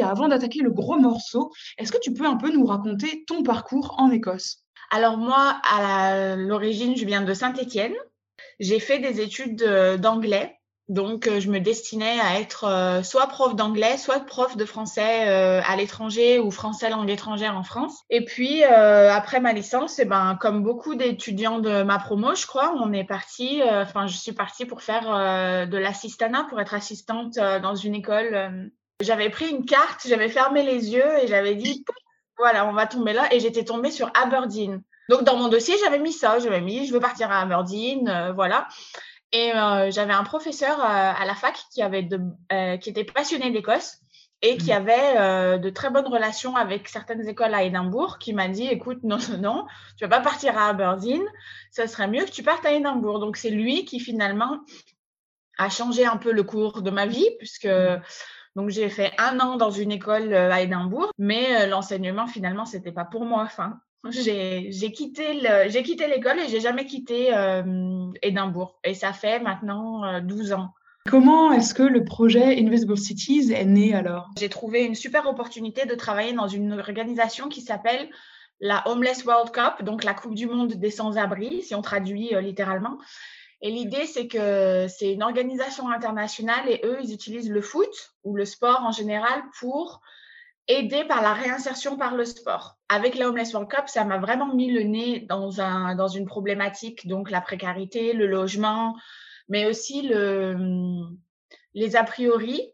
[0.03, 3.95] Avant d'attaquer le gros morceau, est-ce que tu peux un peu nous raconter ton parcours
[3.99, 4.65] en Écosse?
[4.91, 7.95] Alors moi, à l'origine, je viens de Saint-Étienne.
[8.61, 9.63] J'ai fait des études
[10.01, 10.59] d'anglais.
[10.89, 15.29] Donc, euh, je me destinais à être euh, soit prof d'anglais, soit prof de français
[15.29, 18.05] euh, à l'étranger ou français langue étrangère en France.
[18.09, 22.73] Et puis, après ma licence, eh ben, comme beaucoup d'étudiants de ma promo, je crois,
[22.77, 27.75] on est parti, enfin, je suis partie pour faire de l'assistanat, pour être assistante dans
[27.75, 31.85] une école j'avais pris une carte, j'avais fermé les yeux et j'avais dit
[32.37, 33.33] Voilà, on va tomber là.
[33.33, 34.83] Et j'étais tombée sur Aberdeen.
[35.09, 36.39] Donc, dans mon dossier, j'avais mis ça.
[36.39, 38.69] J'avais mis, je veux partir à Aberdeen, euh, voilà.
[39.33, 42.19] Et euh, j'avais un professeur à la fac qui, avait de,
[42.79, 43.99] qui était passionné d'Écosse
[44.41, 44.77] et qui mmh.
[44.77, 49.19] avait de très bonnes relations avec certaines écoles à Édimbourg, qui m'a dit, écoute, non,
[49.31, 49.67] non, non,
[49.99, 51.23] tu vas pas partir à Aberdeen,
[51.71, 53.19] ça serait mieux que tu partes à Édimbourg.
[53.19, 54.61] Donc, c'est lui qui finalement
[55.59, 58.01] a changé un peu le cours de ma vie, puisque mmh.
[58.57, 62.65] Donc j'ai fait un an dans une école euh, à Édimbourg, mais euh, l'enseignement finalement
[62.65, 63.43] c'était pas pour moi.
[63.43, 63.81] Enfin,
[64.11, 68.79] j'ai quitté j'ai quitté l'école et j'ai jamais quitté euh, Édimbourg.
[68.85, 70.75] Et ça fait maintenant 12 ans.
[71.11, 74.29] Comment est-ce que le projet Invisible Cities est né alors?
[74.39, 78.11] J'ai trouvé une super opportunité de travailler dans une organisation qui s'appelle
[78.61, 82.99] la Homeless World Cup, donc la Coupe du Monde des sans-abri, si on traduit littéralement.
[83.61, 88.37] Et l'idée, c'est que c'est une organisation internationale et eux, ils utilisent le foot ou
[88.37, 90.01] le sport en général pour
[90.69, 92.77] aider par la réinsertion par le sport.
[92.89, 96.27] Avec la Homeless World Cup, ça m'a vraiment mis le nez dans, un, dans une
[96.27, 98.95] problématique, donc la précarité, le logement,
[99.49, 100.57] mais aussi le,
[101.75, 102.71] les a priori.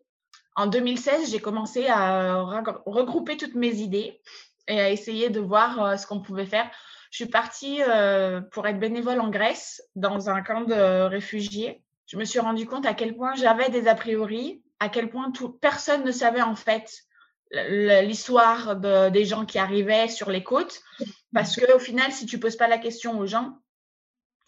[0.57, 2.42] En 2016, j'ai commencé à
[2.85, 4.20] regrouper toutes mes idées
[4.68, 6.70] et à essayer de voir euh, ce qu'on pouvait faire
[7.14, 11.81] je suis partie euh, pour être bénévole en Grèce dans un camp de réfugiés.
[12.07, 15.31] Je me suis rendu compte à quel point j'avais des a priori, à quel point
[15.31, 17.05] tout, personne ne savait en fait
[17.53, 20.83] l'histoire de, des gens qui arrivaient sur les côtes.
[21.33, 23.59] Parce que au final, si tu poses pas la question aux gens,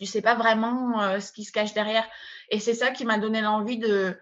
[0.01, 2.09] tu sais pas vraiment euh, ce qui se cache derrière.
[2.51, 4.19] Et c'est ça qui m'a donné l'envie de,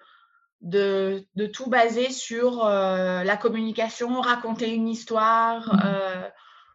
[0.61, 6.31] de, de, tout baser sur euh, la communication, raconter une histoire, mmh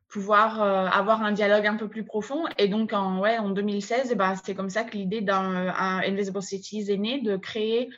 [0.10, 2.45] pouvoir euh, avoir un dialogue un peu plus profond.
[2.58, 6.41] Et donc, en, ouais, en 2016, eh ben, c'est comme ça que l'idée d'un Invisible
[6.41, 7.89] Cities est née, de créer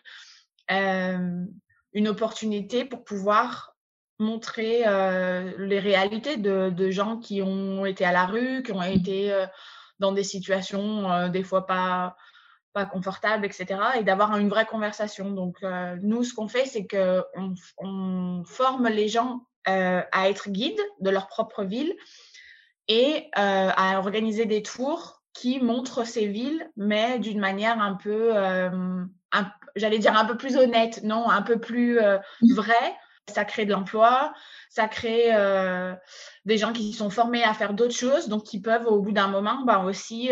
[0.69, 1.45] euh,
[1.93, 3.75] une opportunité pour pouvoir
[4.19, 8.83] montrer euh, les réalités de, de, gens qui ont été à la rue, qui ont
[8.83, 9.33] été
[9.99, 12.15] dans des situations des fois pas
[12.73, 13.81] pas confortables, etc.
[13.99, 15.31] Et d'avoir une vraie conversation.
[15.31, 15.57] Donc,
[16.01, 21.27] nous, ce qu'on fait, c'est qu'on on forme les gens à être guide de leur
[21.27, 21.93] propre ville
[22.87, 28.31] et euh, à organiser des tours qui montrent ces villes, mais d'une manière un peu,
[28.35, 28.69] euh,
[29.77, 32.53] j'allais dire un peu plus honnête, non, un peu plus mmh.
[32.53, 32.95] vraie.
[33.31, 34.33] Ça crée de l'emploi,
[34.69, 35.29] ça crée
[36.43, 39.27] des gens qui sont formés à faire d'autres choses, donc qui peuvent au bout d'un
[39.27, 40.31] moment bah, aussi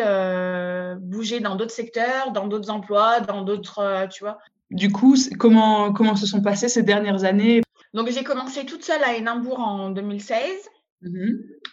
[1.00, 4.40] bouger dans d'autres secteurs, dans d'autres emplois, dans d'autres, tu vois.
[4.72, 7.62] Du coup, comment, comment se sont passées ces dernières années
[7.94, 10.70] donc, j'ai commencé toute seule à Édimbourg en 2016.
[11.02, 11.10] Mmh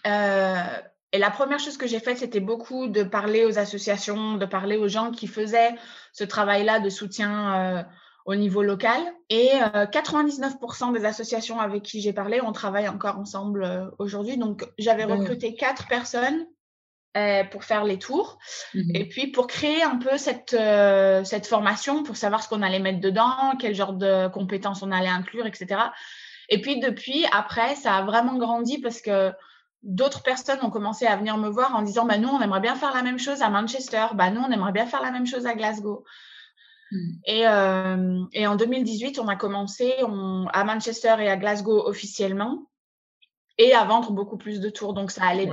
[0.07, 0.55] euh,
[1.13, 4.77] et la première chose que j'ai faite, c'était beaucoup de parler aux associations, de parler
[4.77, 5.75] aux gens qui faisaient
[6.13, 7.83] ce travail-là de soutien euh,
[8.27, 9.01] au niveau local.
[9.31, 14.37] Et 99% euh, des associations avec qui j'ai parlé, on travaille encore ensemble aujourd'hui.
[14.37, 16.47] Donc, j'avais recruté quatre personnes
[17.51, 18.39] pour faire les tours.
[18.75, 20.57] Mmh et puis pour créer un peu cette,
[21.25, 25.09] cette formation, pour savoir ce qu'on allait mettre dedans, quel genre de compétences on allait
[25.09, 25.81] inclure, etc.
[26.49, 29.33] Et puis depuis, après, ça a vraiment grandi parce que
[29.83, 32.75] d'autres personnes ont commencé à venir me voir en disant, bah, nous, on aimerait bien
[32.75, 35.47] faire la même chose à Manchester, bah, nous, on aimerait bien faire la même chose
[35.47, 36.05] à Glasgow.
[36.93, 37.11] Mmh.
[37.27, 37.41] Et,
[38.33, 42.67] et, en 2018, on a commencé on, à Manchester et à Glasgow officiellement
[43.59, 44.95] et à vendre beaucoup plus de tours.
[44.95, 45.49] Donc ça allait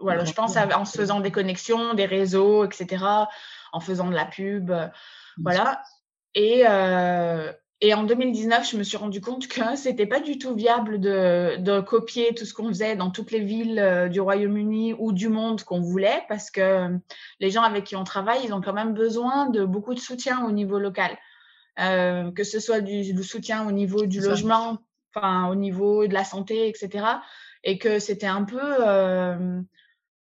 [0.00, 3.04] voilà, je pense en se faisant des connexions, des réseaux, etc.,
[3.72, 4.86] en faisant de la pub, euh,
[5.42, 5.82] voilà.
[6.34, 10.54] Et, euh, et en 2019, je me suis rendu compte que c'était pas du tout
[10.54, 14.94] viable de, de copier tout ce qu'on faisait dans toutes les villes euh, du Royaume-Uni
[14.98, 16.88] ou du monde qu'on voulait, parce que
[17.40, 20.44] les gens avec qui on travaille, ils ont quand même besoin de beaucoup de soutien
[20.46, 21.16] au niveau local,
[21.76, 24.78] que ce soit du, du, soutien au niveau du logement,
[25.14, 27.04] enfin au niveau de la santé, etc.
[27.64, 28.62] Et que c'était un peu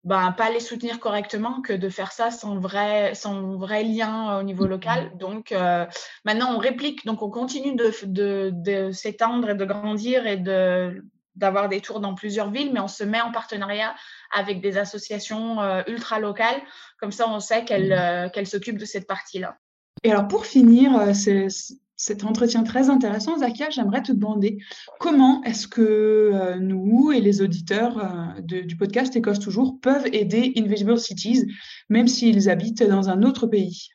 [0.06, 4.44] ben, pas les soutenir correctement que de faire ça sans vrai, sans vrai lien au
[4.44, 5.12] niveau local.
[5.13, 5.18] Mmh.
[5.18, 5.86] Donc euh,
[6.24, 11.04] maintenant, on réplique, donc on continue de, de, de s'étendre et de grandir et de
[11.36, 13.94] d'avoir des tours dans plusieurs villes, mais on se met en partenariat
[14.34, 16.62] avec des associations euh, ultra locales.
[16.98, 18.00] Comme ça, on sait qu'elles mmh.
[18.00, 19.58] euh, qu'elles s'occupent de cette partie-là.
[20.04, 21.48] Et alors, pour finir, c'est
[21.97, 24.58] cet entretien très intéressant, Zakia, j'aimerais te demander
[24.99, 30.51] comment est-ce que euh, nous et les auditeurs euh, du podcast Écosse Toujours peuvent aider
[30.58, 31.49] Invisible Cities,
[31.89, 33.88] même s'ils habitent dans un autre pays?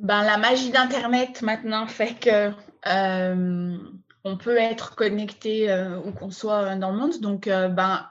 [0.00, 2.50] Ben, La magie d'Internet maintenant fait que
[2.88, 3.78] euh,
[4.24, 5.72] on peut être connecté
[6.04, 7.20] où qu'on soit dans le monde.
[7.20, 8.04] Donc, ben,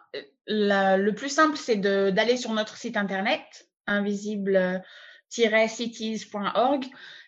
[0.48, 6.86] le plus simple, c'est d'aller sur notre site Internet, invisible-cities.org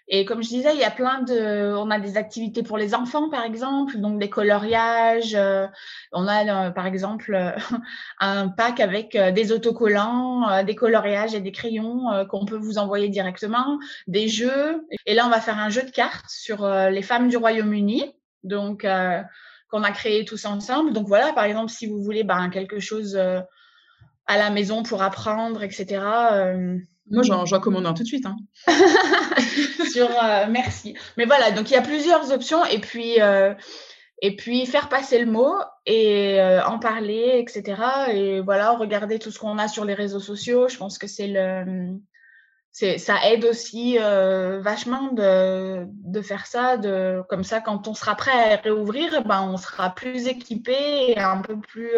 [0.08, 2.94] Et comme je disais, il y a plein de, on a des activités pour les
[2.94, 5.34] enfants, par exemple, donc des coloriages.
[5.36, 5.66] Euh,
[6.12, 7.36] on a, euh, par exemple,
[8.20, 13.80] un pack avec des autocollants, des coloriages et des crayons qu'on peut vous envoyer directement,
[14.08, 14.86] des jeux.
[15.08, 18.14] Et là, on va faire un jeu de cartes sur les femmes du Royaume-Uni,
[18.44, 18.86] donc
[19.72, 20.94] qu'on a créé tous ensemble.
[20.94, 23.18] Donc voilà, par exemple, si vous voulez ben, quelque chose
[24.28, 26.00] à la maison pour apprendre, etc.
[27.10, 28.26] Moi, j'en commande un tout de suite.
[28.26, 28.38] Hein.
[29.94, 30.98] Sur, euh, merci.
[31.18, 32.66] Mais voilà, donc il y a plusieurs options.
[32.66, 33.54] Et puis, euh,
[34.22, 35.54] et puis faire passer le mot
[35.86, 37.82] et euh, en parler, etc.
[38.12, 40.68] Et voilà, regarder tout ce qu'on a sur les réseaux sociaux.
[40.68, 42.00] Je pense que c'est le.
[42.72, 46.76] Ça aide aussi vachement de, de, faire ça.
[46.76, 51.20] De, comme ça, quand on sera prêt à réouvrir, ben, on sera plus équipé et
[51.20, 51.92] un peu plus.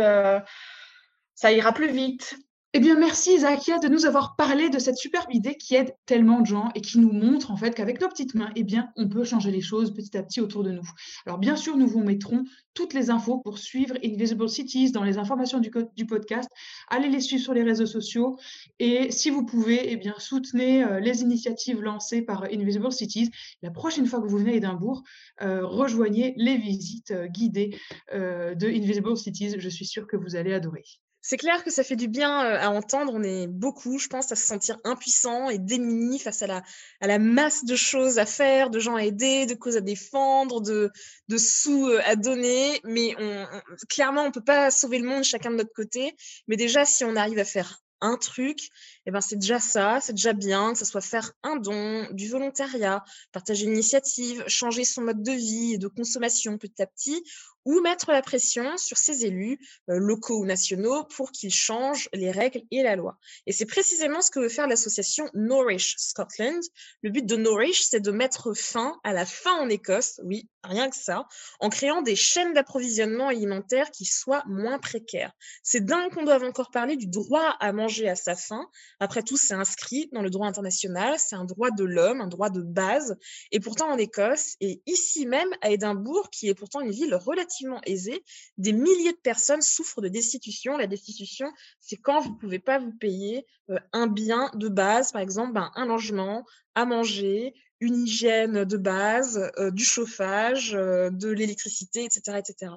[1.33, 2.37] ça ira plus vite.
[2.77, 6.41] Eh bien, merci Zakia de nous avoir parlé de cette superbe idée qui aide tellement
[6.41, 8.63] de gens et qui nous montre en fait qu'avec nos petites mains, eh
[8.95, 10.87] on peut changer les choses petit à petit autour de nous.
[11.25, 12.43] Alors, bien sûr, nous vous mettrons
[12.75, 16.51] toutes les infos pour suivre Invisible Cities dans les informations du, podcast.
[16.87, 18.37] Allez les suivre sur les réseaux sociaux
[18.77, 23.31] et si vous pouvez, eh soutenez euh, les initiatives lancées par Invisible Cities.
[23.63, 25.01] La prochaine fois que vous venez à Édimbourg,
[25.41, 27.75] euh, rejoignez les visites euh, guidées
[28.13, 29.55] de Invisible Cities.
[29.57, 30.83] Je suis sûre que vous allez adorer.
[31.29, 33.11] C'est clair que ça fait du bien à entendre.
[33.13, 36.63] On est beaucoup, je pense, à se sentir impuissant et démunis face à la,
[37.01, 40.61] à la masse de choses à faire, de gens à aider, de causes à défendre,
[40.61, 40.89] de,
[41.27, 42.79] de sous à donner.
[42.85, 43.45] Mais on,
[43.89, 46.15] clairement, on peut pas sauver le monde chacun de notre côté.
[46.47, 48.69] Mais déjà, si on arrive à faire un truc,
[49.05, 52.29] eh ben c'est déjà ça, c'est déjà bien, que ce soit faire un don, du
[52.29, 57.23] volontariat, partager une initiative, changer son mode de vie et de consommation petit à petit,
[57.67, 62.31] ou mettre la pression sur ces élus euh, locaux ou nationaux pour qu'ils changent les
[62.31, 63.17] règles et la loi.
[63.45, 66.63] Et c'est précisément ce que veut faire l'association Nourish Scotland.
[67.03, 70.89] Le but de Nourish, c'est de mettre fin à la faim en Écosse, oui, rien
[70.89, 71.27] que ça,
[71.59, 75.33] en créant des chaînes d'approvisionnement alimentaire qui soient moins précaires.
[75.61, 78.65] C'est dingue qu'on doive encore parler du droit à manger à sa faim.
[79.01, 82.49] Après tout, c'est inscrit dans le droit international, c'est un droit de l'homme, un droit
[82.49, 83.17] de base.
[83.51, 87.56] Et pourtant, en Écosse, et ici même à Édimbourg, qui est pourtant une ville relativement
[87.85, 88.23] aisé,
[88.57, 90.77] des milliers de personnes souffrent de destitution.
[90.77, 95.11] La destitution, c'est quand vous ne pouvez pas vous payer euh, un bien de base,
[95.11, 101.09] par exemple ben, un logement, à manger, une hygiène de base, euh, du chauffage, euh,
[101.09, 102.37] de l'électricité, etc.
[102.37, 102.71] etc.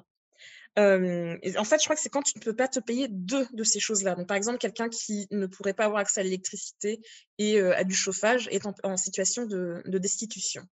[0.77, 3.63] en fait, je crois que c'est quand tu ne peux pas te payer deux de
[3.63, 4.15] ces choses-là.
[4.15, 7.01] Donc, par exemple, quelqu'un qui ne pourrait pas avoir accès à l'électricité
[7.37, 10.65] et à du chauffage est en, situation de destitution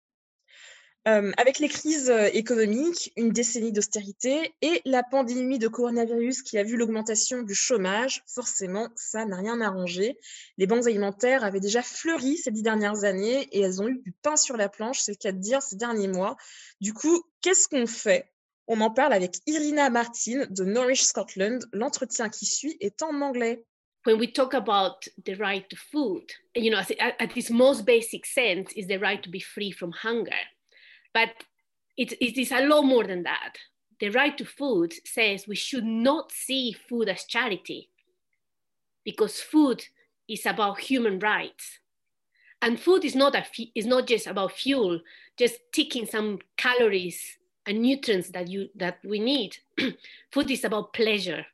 [1.06, 6.78] avec les crises économiques, une décennie d'austérité et la pandémie de coronavirus qui a vu
[6.78, 10.18] l'augmentation du chômage, forcément, ça n'a rien arrangé.
[10.58, 14.12] Les banques alimentaires avaient déjà fleuri ces dix dernières années et elles ont eu du
[14.22, 16.38] pain sur la planche, c'est le cas de dire, ces derniers mois.
[16.80, 18.32] Du coup, qu'est-ce qu'on fait?
[18.68, 21.66] On en parle avec Irina Martin de Nourish Scotland.
[21.74, 23.66] L'entretien qui suit est en anglais.
[24.06, 26.24] when we talk about the right to food,
[26.56, 30.32] you know, at its most basic sense, is the right to be free from hunger.
[31.14, 31.30] But
[31.98, 33.56] it, it is a lot more than that.
[34.00, 37.90] The right to food says we should not see food as charity
[39.04, 39.84] because food
[40.28, 41.80] is about human rights.
[42.62, 43.46] And food is not, a,
[43.76, 45.00] is not just about fuel,
[45.38, 49.58] just taking some calories and nutrients that, you, that we need.
[50.32, 51.46] food is about pleasure.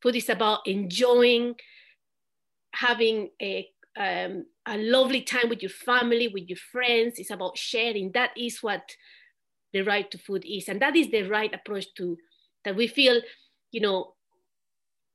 [0.00, 1.56] Food is about enjoying
[2.72, 7.18] having a um, a lovely time with your family, with your friends.
[7.18, 8.12] It's about sharing.
[8.12, 8.82] That is what
[9.72, 10.68] the right to food is.
[10.68, 12.16] And that is the right approach to
[12.64, 13.20] that we feel,
[13.72, 14.14] you know,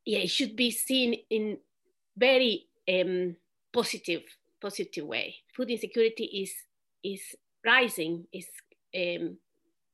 [0.06, 1.58] yeah, it should be seen in
[2.18, 3.36] very um,
[3.72, 4.24] positive,
[4.62, 5.36] positive way.
[5.56, 6.54] Food insecurity is
[7.04, 7.22] is
[7.66, 8.48] rising, is
[8.96, 9.38] um,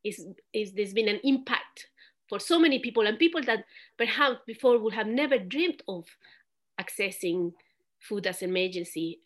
[0.03, 1.87] is is there's been an impact
[2.29, 3.65] for so many people and people that
[3.97, 6.05] perhaps before would have never dreamed of
[6.79, 7.51] accessing
[8.07, 9.19] food as emergency.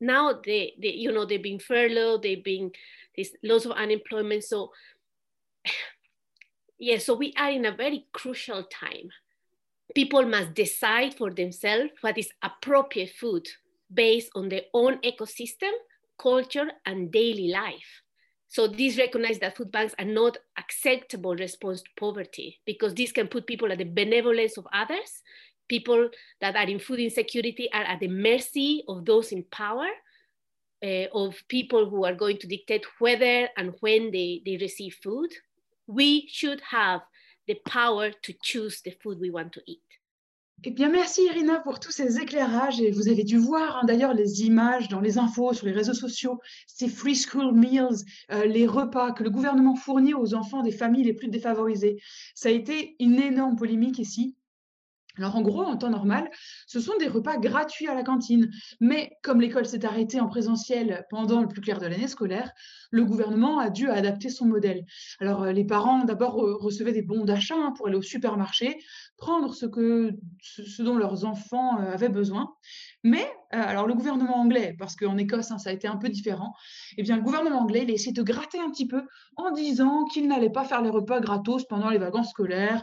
[0.00, 2.70] Now they, they you know, they've been furloughed, they've been,
[3.16, 4.44] there's lots of unemployment.
[4.44, 4.70] So
[6.78, 9.10] yeah, so we are in a very crucial time.
[9.94, 13.46] People must decide for themselves what is appropriate food
[13.92, 15.72] based on their own ecosystem,
[16.18, 18.02] culture, and daily life.
[18.50, 23.28] So this recognize that food banks are not acceptable response to poverty because this can
[23.28, 25.22] put people at the benevolence of others
[25.70, 29.90] people that are in food insecurity are at the mercy of those in power,
[30.82, 35.30] uh, of people who are going to dictate whether and when they, they receive food.
[35.86, 37.00] We should have
[37.46, 39.80] the power to choose the food we want to eat.
[40.62, 42.82] Eh bien, merci Irina pour tous ces éclairages.
[42.82, 45.94] Et vous avez dû voir hein, d'ailleurs les images dans les infos, sur les réseaux
[45.94, 50.70] sociaux, ces free school meals, euh, les repas que le gouvernement fournit aux enfants des
[50.70, 51.96] familles les plus défavorisées.
[52.34, 54.36] Ça a été une énorme polémique ici.
[55.18, 56.30] Alors en gros, en temps normal,
[56.66, 58.50] ce sont des repas gratuits à la cantine.
[58.80, 62.52] Mais comme l'école s'est arrêtée en présentiel pendant le plus clair de l'année scolaire,
[62.90, 64.84] le gouvernement a dû adapter son modèle.
[65.20, 68.78] Alors euh, les parents d'abord recevaient des bons d'achat hein, pour aller au supermarché,
[69.16, 69.66] prendre ce,
[70.82, 72.54] dont leurs enfants euh, avaient besoin.
[73.02, 76.08] Mais euh, alors le gouvernement anglais, parce qu'en Écosse hein, ça a été un peu
[76.08, 76.52] différent,
[76.96, 79.02] eh bien le gouvernement anglais il a essayé de gratter un petit peu
[79.36, 82.82] en disant qu'il n'allait pas faire les repas gratos pendant les vacances scolaires.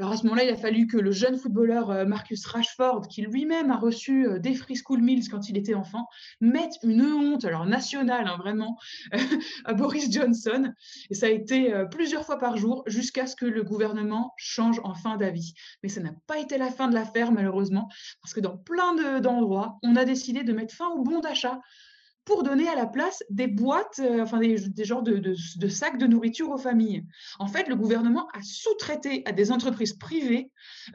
[0.00, 3.22] Alors à ce moment-là, il a fallu que le jeune footballeur euh, Marcus Rashford, qui
[3.22, 6.06] lui-même a reçu euh, des free school meals quand il était enfant,
[6.40, 8.78] mette une honte, alors nationale hein, vraiment,
[9.64, 10.72] à Boris Johnson.
[11.10, 14.80] Et ça a été euh, plusieurs fois par jour jusqu'à ce que le gouvernement change
[14.84, 15.54] enfin d'avis.
[15.82, 17.88] Mais ça n'a pas été la fin de l'affaire malheureusement,
[18.22, 21.60] parce que dans plein d'endroits, on a décidé de mettre fin au bon d'achat
[22.28, 25.34] pour donner à la place des boîtes, euh, enfin des, genres de,
[25.68, 27.06] sacs de nourriture aux familles.
[27.38, 30.50] En fait, le gouvernement a sous-traité à des entreprises privées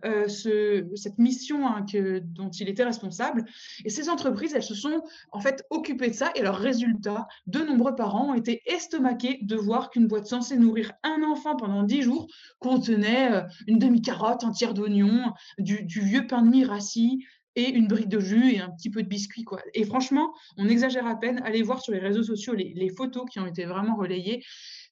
[0.06, 1.84] euh, cette mission hein,
[2.22, 3.46] dont il était responsable.
[3.84, 6.30] Et ces entreprises, elles se sont en fait occupées de ça.
[6.36, 10.92] Et leur résultat, de nombreux parents ont été estomaqués de voir qu'une boîte censée nourrir
[11.02, 12.28] un enfant pendant 10 jours
[12.60, 17.88] contenait euh, une demi-carotte entière d'oignons, du, du, vieux pain de mie rassis, et une
[17.88, 19.44] brique de jus et un petit peu de biscuit.
[19.44, 19.62] Quoi.
[19.74, 21.42] Et franchement, on exagère à peine.
[21.46, 24.44] Allez voir sur les réseaux sociaux les, photos qui ont été vraiment relayées.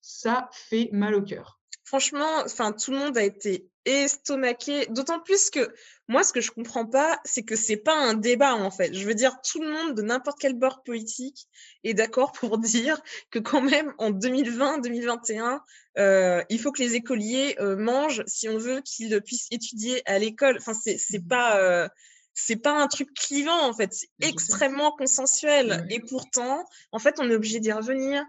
[0.02, 1.60] Ça fait mal au cœur.
[1.84, 4.86] Franchement, enfin, tout le monde a été estomaqué.
[4.88, 5.74] D'autant plus que
[6.08, 8.94] moi, ce que je comprends pas, c'est que c'est pas un débat en fait.
[8.94, 11.48] Je veux dire, tout le monde de n'importe quel bord politique
[11.84, 15.60] est d'accord pour dire que quand même en 2020-2021,
[15.98, 20.20] euh, il faut que les écoliers euh, mangent si on veut qu'ils puissent étudier à
[20.20, 20.58] l'école.
[20.60, 21.88] Enfin, c'est pas euh,
[22.34, 25.86] c'est pas un truc clivant en fait, c'est extrêmement consensuel.
[25.90, 28.24] Et pourtant, en fait, on est obligé d'y revenir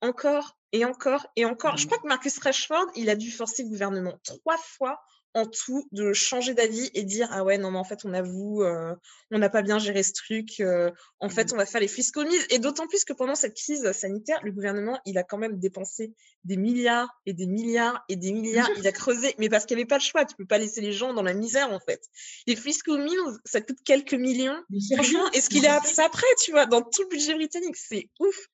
[0.00, 1.76] encore et encore et encore.
[1.76, 5.00] Je crois que Marcus Rashford, il a dû forcer le gouvernement trois fois
[5.38, 8.62] en tout de changer d'avis et dire ah ouais non mais en fait on avoue
[8.62, 8.94] euh,
[9.30, 11.54] on n'a pas bien géré ce truc euh, en fait mmh.
[11.54, 14.98] on va faire les fiscaux et d'autant plus que pendant cette crise sanitaire le gouvernement
[15.04, 16.12] il a quand même dépensé
[16.44, 18.70] des milliards et des milliards et des milliards.
[18.78, 20.24] Il a creusé mais parce qu'il n'y avait pas le choix.
[20.24, 22.00] Tu peux pas laisser les gens dans la misère en fait.
[22.46, 24.56] Les meals ça coûte quelques millions.
[24.94, 27.76] Franchement est-ce qu'il a ça après tu vois dans tout le budget britannique?
[27.76, 28.48] C'est ouf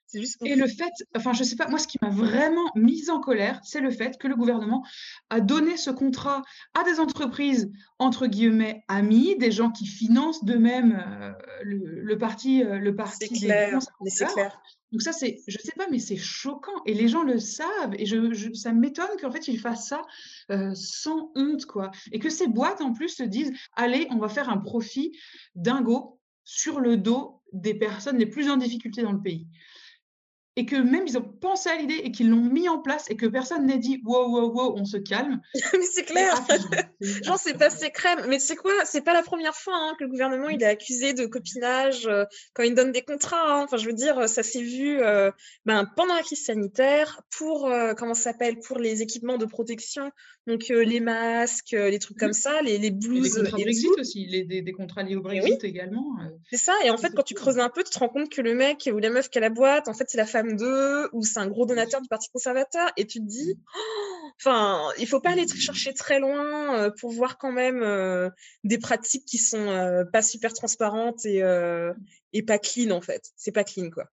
[0.45, 3.61] et le fait, enfin, je sais pas, moi, ce qui m'a vraiment mise en colère,
[3.65, 4.85] c'est le fait que le gouvernement
[5.31, 6.43] a donné ce contrat
[6.75, 11.33] à des entreprises, entre guillemets, amis, des gens qui financent d'eux-mêmes euh,
[11.63, 14.61] le, parti, euh, le parti clair, c'est clair.
[14.91, 16.83] Donc ça, c'est, je sais pas, mais c'est choquant.
[16.87, 17.95] Et les gens le savent.
[17.99, 20.03] Et je, ça m'étonne qu'en fait, ils fassent ça
[20.51, 21.91] euh, sans honte, quoi.
[22.13, 25.13] Et que ces boîtes, en plus, se disent, allez, on va faire un profit
[25.55, 29.49] dingo sur le dos des personnes les plus en difficulté dans le pays
[30.57, 33.17] et que même ils ont pensé à l'idée et qu'ils l'ont mis en place et
[33.17, 35.41] que personne n'ait dit wow, wow, wow, on se calme.
[35.73, 36.35] mais c'est clair.
[37.01, 38.27] Genre, c'est passé crème.
[38.29, 41.13] Mais sais quoi, c'est pas la première fois hein, que le gouvernement il est accusé
[41.13, 43.55] de copinage euh, quand il donne des contrats.
[43.55, 43.65] Hein.
[43.65, 45.31] Enfin, je veux dire, ça s'est vu euh,
[45.65, 50.11] ben, pendant la crise sanitaire pour, euh, comment ça s'appelle, pour les équipements de protection.
[50.47, 53.39] Donc, les masques, les trucs comme ça, les, les blouses.
[53.39, 56.05] Et des contrats Brexit aussi, les, des, contrats liés au Brexit également.
[56.51, 56.75] C'est ça.
[56.85, 58.89] Et en fait, quand tu creuses un peu, tu te rends compte que le mec
[58.93, 61.39] ou la meuf qui a la boîte, en fait, c'est la femme d'eux ou c'est
[61.39, 65.31] un gros donateur du Parti conservateur et tu te dis, oh, enfin, il faut pas
[65.31, 68.31] aller chercher très loin euh, pour voir quand même euh,
[68.65, 71.43] des pratiques qui sont euh, pas super transparentes et,
[72.33, 73.31] et pas clean en fait.
[73.37, 74.11] C'est pas clean quoi.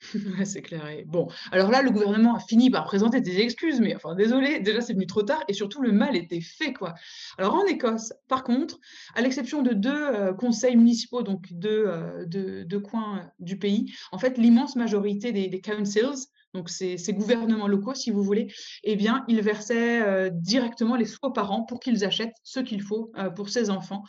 [0.44, 0.84] c'est clair.
[1.06, 4.80] bon, alors là, le gouvernement a fini par présenter des excuses, mais enfin, désolé, déjà
[4.80, 6.94] c'est venu trop tard et surtout le mal était fait, quoi.
[7.38, 8.78] Alors en Écosse, par contre,
[9.14, 14.36] à l'exception de deux euh, conseils municipaux, donc deux, euh, coins du pays, en fait,
[14.36, 18.52] l'immense majorité des, councils, donc ces, gouvernements locaux, si vous voulez,
[18.84, 22.82] eh bien, ils versaient euh, directement les sous aux parents pour qu'ils achètent ce qu'il
[22.82, 24.02] faut pour ces enfants.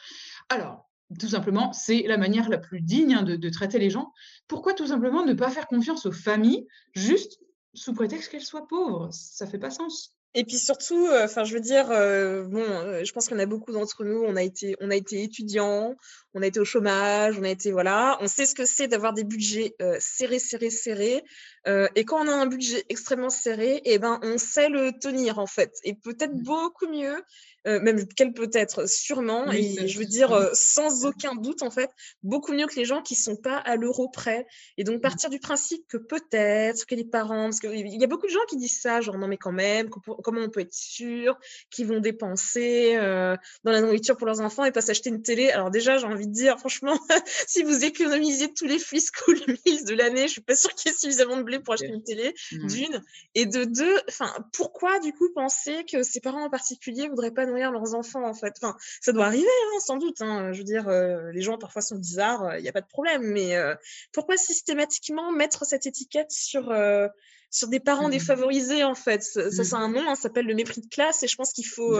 [0.49, 0.86] Alors,
[1.19, 4.11] tout simplement, c'est la manière la plus digne hein, de, traiter les gens.
[4.47, 7.39] Pourquoi tout simplement ne pas faire confiance aux familles juste
[7.73, 9.09] sous prétexte qu'elles soient pauvres?
[9.11, 10.17] Ça fait pas sens.
[10.33, 13.45] Et puis surtout, euh, enfin, je veux dire, euh, bon, euh, je pense qu'on a
[13.45, 15.95] beaucoup d'entre nous, on a été, on a été étudiants,
[16.33, 19.13] on a été au chômage, on a été, voilà, on sait ce que c'est d'avoir
[19.13, 21.23] des budgets serrés, serrés, serrés.
[21.67, 25.39] Euh, et quand on a un budget extrêmement serré, eh ben, on sait le tenir
[25.39, 25.73] en fait.
[25.83, 26.43] Et peut-être mmh.
[26.43, 27.21] beaucoup mieux
[27.67, 31.71] euh, même qu'elle peut être sûrement, et je veux dire euh, sans aucun doute en
[31.71, 31.89] fait,
[32.23, 34.47] beaucoup mieux que les gens qui sont pas à l'euro près.
[34.77, 35.01] Et donc mmh.
[35.01, 38.45] partir du principe que peut-être que les parents, parce qu'il y a beaucoup de gens
[38.47, 41.37] qui disent ça, genre non mais quand même, comment on peut être sûr
[41.69, 45.49] qu'ils vont dépenser dans la nourriture pour leurs enfants et pas s'acheter une télé?
[45.49, 46.97] Alors déjà j'ai envie de dire franchement,
[47.47, 50.91] si vous économisez tous les free school meals de l'année, je suis pas sûre qu'il
[50.91, 52.67] y ait suffisamment de blé pour acheter une télé, mmh.
[52.67, 53.03] d'une,
[53.35, 57.45] et de deux, enfin pourquoi du coup penser que ces parents en particulier voudraient pas
[57.45, 58.53] nourrir leurs enfants, en fait?
[58.61, 60.21] Enfin, ça doit arriver, hein, sans doute.
[60.21, 60.53] Hein.
[60.53, 63.21] Je veux dire, euh, les gens parfois sont bizarres, il n'y a pas de problème.
[63.23, 63.75] Mais euh,
[64.13, 67.07] pourquoi systématiquement mettre cette étiquette sur, euh,
[67.51, 69.23] sur des parents mmh défavorisés, en fait?
[69.23, 69.51] Ça, mmh.
[69.51, 71.23] c'est un nom, hein, ça s'appelle le mépris de classe.
[71.23, 71.99] Et je pense qu'il faut,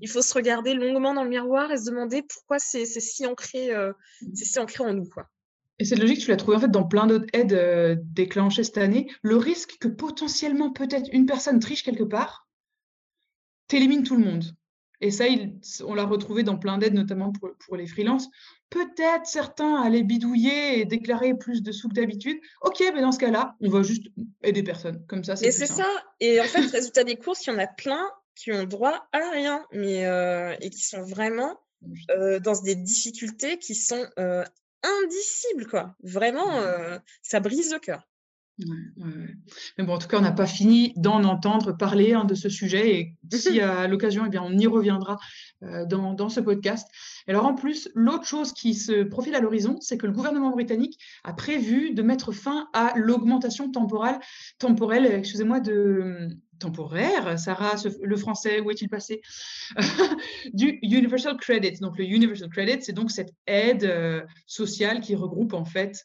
[0.00, 3.74] il faut se regarder longuement dans le miroir et se demander pourquoi c'est si ancré,
[3.74, 4.34] mmh.
[4.34, 5.28] c'est si ancré en nous, quoi.
[5.78, 9.08] Et cette logique, tu l'as trouvée en fait dans plein d'autres aides déclenchées cette année.
[9.22, 12.48] Le risque que potentiellement peut-être une personne triche quelque part,
[13.68, 14.44] t'élimine tout le monde.
[15.00, 15.26] Et ça,
[15.86, 18.28] on l'a retrouvé dans plein d'aides, notamment pour, les freelances.
[18.68, 22.38] Peut-être certains allaient bidouiller et déclarer plus de sous que d'habitude.
[22.62, 24.08] Ok, mais dans ce cas-là, on va juste
[24.42, 25.04] aider personne.
[25.06, 25.86] Comme ça, c'est Et c'est ça.
[26.20, 28.04] Et en fait, résultat des courses, il y en a plein
[28.34, 31.58] qui ont droit à rien, mais euh, et qui sont vraiment
[32.10, 34.44] euh, dans des difficultés qui sont euh,
[34.82, 35.94] indicibles, quoi.
[36.02, 36.62] Vraiment,
[37.22, 38.08] ça brise le cœur.
[39.76, 42.48] Mais bon, en tout cas, on n'a pas fini d'en entendre parler hein, de ce
[42.48, 45.18] sujet et si à l'occasion, eh bien, on y reviendra
[45.62, 46.88] euh, dans, ce podcast.
[47.28, 50.98] Alors en plus, l'autre chose qui se profile à l'horizon, c'est que le gouvernement britannique
[51.24, 54.18] a prévu de mettre fin à l'augmentation temporelle,
[54.58, 56.28] temporelle excusez-moi, de
[56.58, 59.20] temporaire, Sarah, le français, où est-il passé?
[60.52, 61.78] Du Universal Credit.
[61.80, 66.04] Donc le Universal Credit, c'est donc cette aide euh, sociale qui regroupe en fait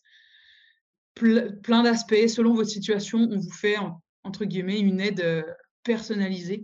[1.16, 2.28] plein d'aspects.
[2.28, 3.76] Selon votre situation, on vous fait,
[4.24, 5.44] entre guillemets, une aide euh,
[5.84, 6.64] personnalisée.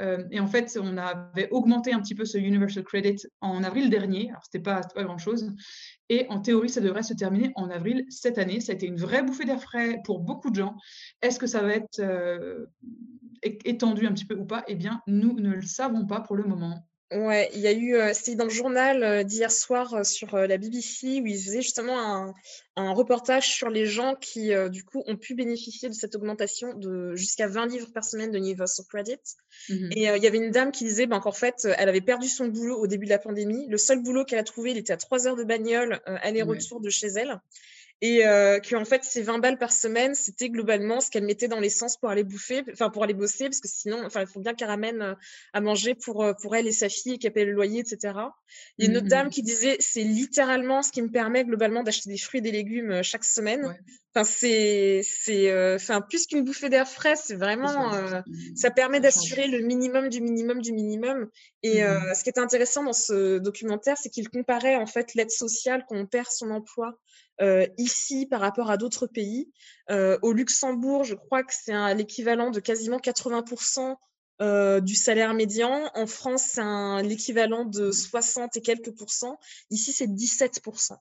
[0.00, 3.90] Euh, et en fait, on avait augmenté un petit peu ce Universal Credit en avril
[3.90, 4.30] dernier.
[4.30, 5.52] Alors, ce n'était pas, pas grand-chose.
[6.08, 8.60] Et en théorie, ça devrait se terminer en avril cette année.
[8.60, 10.76] Ça a été une vraie bouffée d'air frais pour beaucoup de gens.
[11.22, 12.66] Est-ce que ça va être euh,
[13.42, 14.64] étendu un petit peu ou pas?
[14.66, 16.86] Eh bien, nous ne le savons pas pour le moment.
[17.12, 20.36] Ouais, il y a eu, euh, c'était dans le journal euh, d'hier soir euh, sur
[20.36, 22.34] la BBC où ils faisaient justement un,
[22.76, 27.16] un reportage sur les gens qui, du coup, ont pu bénéficier de cette augmentation de
[27.16, 29.18] jusqu'à 20 livres par semaine de Universal Credit.
[29.68, 32.28] Mmh Et il y avait une dame qui disait ben, qu'en fait, elle avait perdu
[32.28, 33.66] son boulot au début de la pandémie.
[33.68, 36.90] Le seul boulot qu'elle a trouvé, il était à 3 heures de bagnole, aller-retour de
[36.90, 37.40] chez elle
[38.02, 41.48] et euh, que en fait ces 20 balles par semaine c'était globalement ce qu'elle mettait
[41.48, 44.40] dans l'essence pour aller bouffer enfin pour aller bosser parce que sinon enfin il faut
[44.40, 45.14] bien qu'elle ramène euh,
[45.52, 48.14] à manger pour euh, pour elle et sa fille et qu'elle paye le loyer etc
[48.78, 51.44] il y a une autre mmh dame qui disait c'est littéralement ce qui me permet
[51.44, 53.76] globalement d'acheter des fruits et des légumes euh, chaque semaine
[54.14, 57.90] enfin c'est c'est enfin plus qu'une bouffée d'air frais c'est vraiment
[58.56, 61.28] ça permet d'assurer le minimum du minimum du minimum
[61.62, 65.30] et mmh ce qui est intéressant dans ce documentaire c'est qu'il comparait en fait l'aide
[65.30, 66.98] sociale quand on perd son emploi
[67.40, 69.50] euh, ici par rapport à d'autres pays.
[69.90, 73.96] Euh, au Luxembourg, je crois que c'est l'équivalent de quasiment 80%
[74.42, 75.90] euh, du salaire médian.
[75.94, 79.38] En France, c'est l'équivalent de 60 et quelques pourcents.
[79.70, 80.96] Ici, c'est 17%.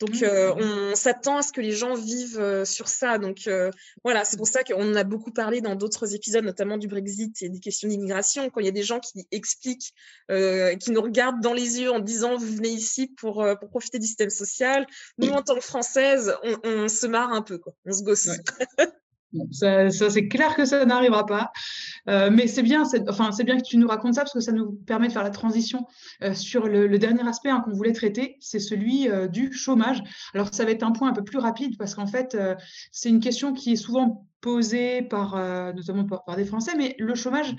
[0.00, 0.24] Donc, mmh.
[0.24, 3.18] euh, on s'attend à ce que les gens vivent euh, sur ça.
[3.18, 3.70] Donc, euh,
[4.02, 7.50] voilà, c'est pour ça qu'on a beaucoup parlé dans d'autres épisodes, notamment du Brexit et
[7.50, 8.48] des questions d'immigration.
[8.48, 9.92] Quand il y a des gens qui expliquent,
[10.28, 14.06] qui nous regardent dans les yeux en disant Vous venez ici pour, pour profiter du
[14.06, 14.86] système social,
[15.18, 16.34] nous, en tant que Françaises,
[16.64, 17.74] on, se marre un peu, quoi.
[17.84, 18.28] on se gosse.
[19.52, 21.52] Ça, c'est clair que ça n'arrivera pas.
[22.08, 24.72] Euh, mais c'est bien, enfin, bien que tu nous racontes ça parce que ça nous
[24.72, 25.86] permet de faire la transition
[26.22, 30.02] euh, sur le, dernier aspect hein, qu'on voulait traiter, c'est celui euh, du chômage.
[30.34, 32.36] Alors, ça va être un point un peu plus rapide parce qu'en fait,
[32.92, 35.36] c'est une question qui est souvent posée par,
[35.74, 37.54] notamment par, par, des Français, mais le chômage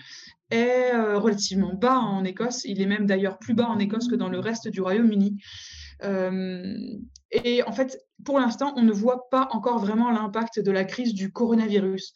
[0.49, 2.65] est relativement bas en Écosse.
[2.65, 5.37] Il est même d'ailleurs plus bas en Écosse que dans le reste du Royaume-Uni.
[7.31, 11.13] et en fait, pour l'instant, on ne voit pas encore vraiment l'impact de la crise
[11.13, 12.13] du coronavirus.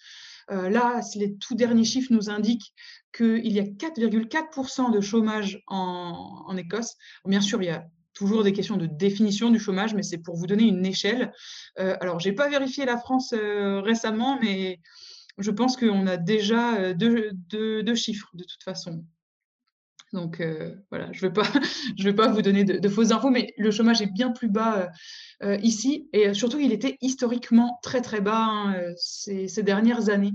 [0.51, 2.73] Euh, là, les tout derniers chiffres nous indiquent
[3.15, 6.95] qu'il y a 4,4% de chômage en, Écosse.
[7.25, 10.35] Bien sûr, il y a toujours des questions de définition du chômage, mais c'est pour
[10.35, 11.33] vous donner une échelle.
[11.79, 14.79] Euh, alors, je n'ai pas vérifié la France euh, récemment, mais
[15.37, 19.03] je pense qu'on a déjà deux, chiffres de toute façon.
[20.13, 21.31] Donc euh, voilà, je ne
[22.03, 24.87] vais, pas, vous donner de, fausses infos, mais le chômage est bien plus bas euh,
[25.47, 26.09] euh, ici.
[26.13, 30.33] Et surtout, il était historiquement très très bas hein, ces, dernières années.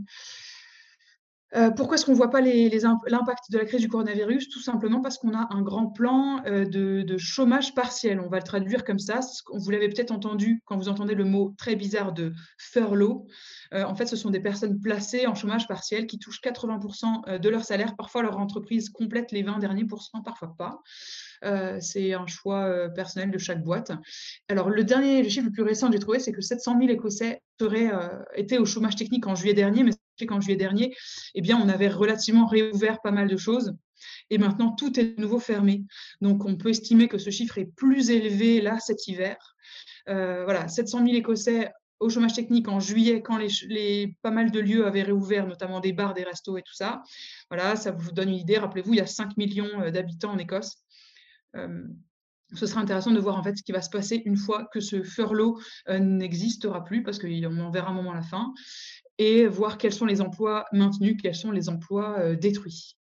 [1.57, 4.49] Euh, pourquoi est-ce qu'on ne voit pas l'impact de la crise du coronavirus?
[4.49, 8.21] Tout simplement parce qu'on a un grand plan euh, de, chômage partiel.
[8.21, 9.21] On va le traduire comme ça.
[9.53, 13.27] Vous l'avez peut-être entendu quand vous entendez le mot très bizarre de furlough.
[13.75, 17.49] Euh, en fait, ce sont des personnes placées en chômage partiel qui touchent 80% de
[17.49, 17.97] leur salaire.
[17.97, 20.81] Parfois, leur entreprise complète les 20 derniers pourcents, parfois pas.
[21.81, 23.93] c'est un choix personnel de chaque boîte.
[24.49, 26.91] Alors, le dernier, le chiffre le plus récent que j'ai trouvé, c'est que 700 000
[26.91, 27.91] Écossais seraient,
[28.35, 29.93] étaient au chômage technique en juillet dernier, mais
[30.27, 30.95] qu'en juillet dernier,
[31.35, 33.75] eh bien, on avait relativement réouvert pas mal de choses.
[34.31, 35.85] Et maintenant, tout est de nouveau fermé.
[36.21, 39.37] Donc, on peut estimer que ce chiffre est plus élevé là cet hiver.
[40.09, 44.59] Euh, voilà, 700 000 Écossais au chômage technique en juillet, quand les, pas mal de
[44.59, 47.03] lieux avaient réouvert, notamment des bars, des restos et tout ça.
[47.51, 48.57] Voilà, ça vous donne une idée.
[48.57, 50.79] Rappelez-vous, il y a 5 millions euh, d'habitants en Écosse.
[51.57, 51.85] Euh,
[52.55, 54.81] ce sera intéressant de voir en fait ce qui va se passer une fois que
[54.81, 58.53] ce furlough n'existera plus, parce qu'on en verra un moment à la fin
[59.21, 62.97] et voir quels sont les emplois maintenus, quels sont les emplois euh, détruits.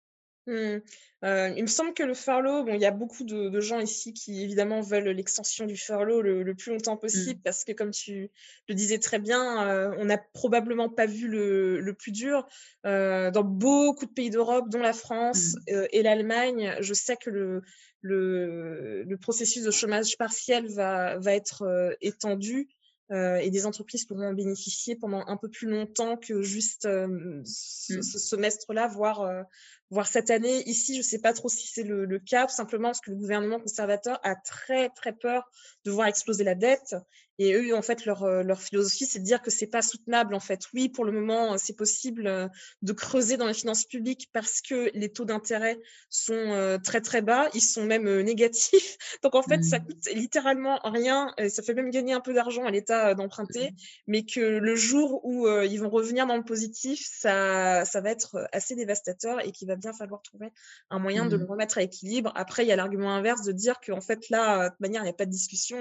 [0.48, 0.78] Mmh.
[1.24, 4.14] Euh, il me semble que le furlough, bon, il y a beaucoup de, gens ici
[4.14, 7.00] qui évidemment veulent l'extension du furlough le, plus longtemps mmh.
[7.00, 8.32] possible parce que, comme tu
[8.68, 12.48] le disais très bien, euh, on n'a probablement pas vu le, plus dur.
[12.82, 15.84] dans beaucoup de pays d'Europe, dont la France mmh.
[15.92, 17.62] et l'Allemagne, je sais que le,
[18.00, 22.68] le, processus de chômage partiel va, va être étendu.
[23.10, 27.40] Euh, et des entreprises pourront en bénéficier pendant un peu plus longtemps que juste euh,
[27.44, 28.02] ce, mmh.
[28.02, 29.42] ce semestre-là, voire, euh,
[29.90, 30.62] voire cette année.
[30.68, 33.16] Ici, je ne sais pas trop si c'est le, le, cas, simplement parce que le
[33.16, 35.50] gouvernement conservateur a très très peur
[35.84, 36.94] de voir exploser la dette
[37.40, 40.34] et eux, en fait, leur, euh, leur philosophie, c'est de dire que c'est pas soutenable.
[40.34, 42.48] En fait, oui, pour le moment, c'est possible euh,
[42.82, 45.78] de creuser dans les finances publiques parce que les taux d'intérêt
[46.10, 47.48] sont euh, très très bas.
[47.54, 48.96] Ils sont même négatifs.
[49.22, 49.84] Donc en fait, ça mmh.
[49.84, 51.32] coûte littéralement rien.
[51.38, 53.74] Et ça fait même gagner un peu d'argent à l'État d'emprunter, mmh.
[54.08, 58.48] mais que le jour où ils vont revenir dans le positif, ça, ça va être
[58.52, 60.52] assez dévastateur et qu'il va bien falloir trouver
[60.90, 61.50] un moyen de le mmh.
[61.50, 62.32] remettre à équilibre.
[62.34, 65.04] Après, il y a l'argument inverse de dire qu'en fait là, de toute manière, il
[65.04, 65.78] n'y a pas de discussion.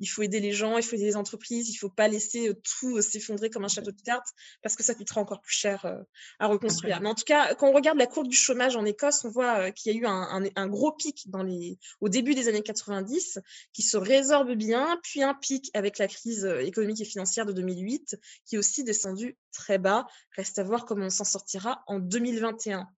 [0.00, 2.48] il faut aider les gens il faut aider les entreprises, il ne faut pas laisser
[2.48, 4.28] euh, tout euh, s'effondrer comme un château de cartes
[4.62, 5.98] parce que ça coûtera encore plus cher euh,
[6.38, 7.00] à reconstruire.
[7.00, 9.70] Mais en tout cas, quand on regarde la courbe du chômage en Écosse, on voit
[9.72, 13.38] qu'il y a eu un, gros pic dans les, au début des années 90
[13.72, 18.16] qui se résorbe bien, puis un pic avec la crise économique et financière de 2008
[18.46, 20.06] qui est aussi descendu très bas.
[20.36, 22.88] Reste à voir comment on s'en sortira en 2021.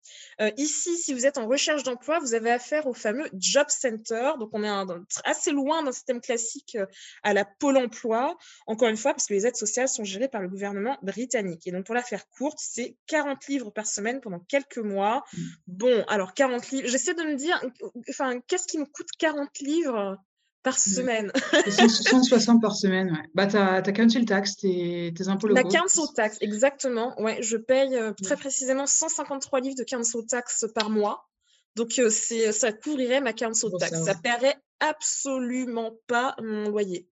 [0.57, 4.33] ici, si vous êtes en recherche d'emploi, vous avez affaire au fameux Job Center.
[4.39, 4.95] Donc, on est
[5.25, 6.79] assez loin d'un système classique
[7.23, 8.37] à la Pôle emploi,
[8.67, 11.67] encore une fois, parce que les aides sociales sont gérées par le gouvernement britannique.
[11.67, 15.25] Et donc, pour la faire courte, c'est 40 livres par semaine pendant quelques mois.
[15.33, 15.43] Mmh.
[15.67, 17.61] Bon, alors 40 livres, j'essaie de me dire,
[18.09, 20.19] enfin, qu'est-ce qui me coûte 40 livres?
[20.65, 21.31] Par semaine.
[21.69, 23.31] 160 par semaine, ouais.
[23.35, 25.63] Bah, tu as, council tax, tes, tes impôts locaux.
[25.63, 27.21] La council tax, exactement.
[27.21, 31.29] Ouais, je paye euh, très précisément 153 livres de council tax par mois.
[31.77, 33.93] Donc, euh, c'est, ça couvrirait ma council tax.
[33.93, 37.07] Ça, ça paierait absolument pas mon loyer.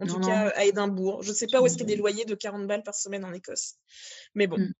[0.00, 1.22] En tout cas, à Édimbourg.
[1.22, 2.94] Je ne sais pas où est-ce qu'il y a des loyers de 40 balles par
[2.94, 3.74] semaine en Écosse.
[4.34, 4.58] Mais bon.
[4.58, 4.72] Mmh.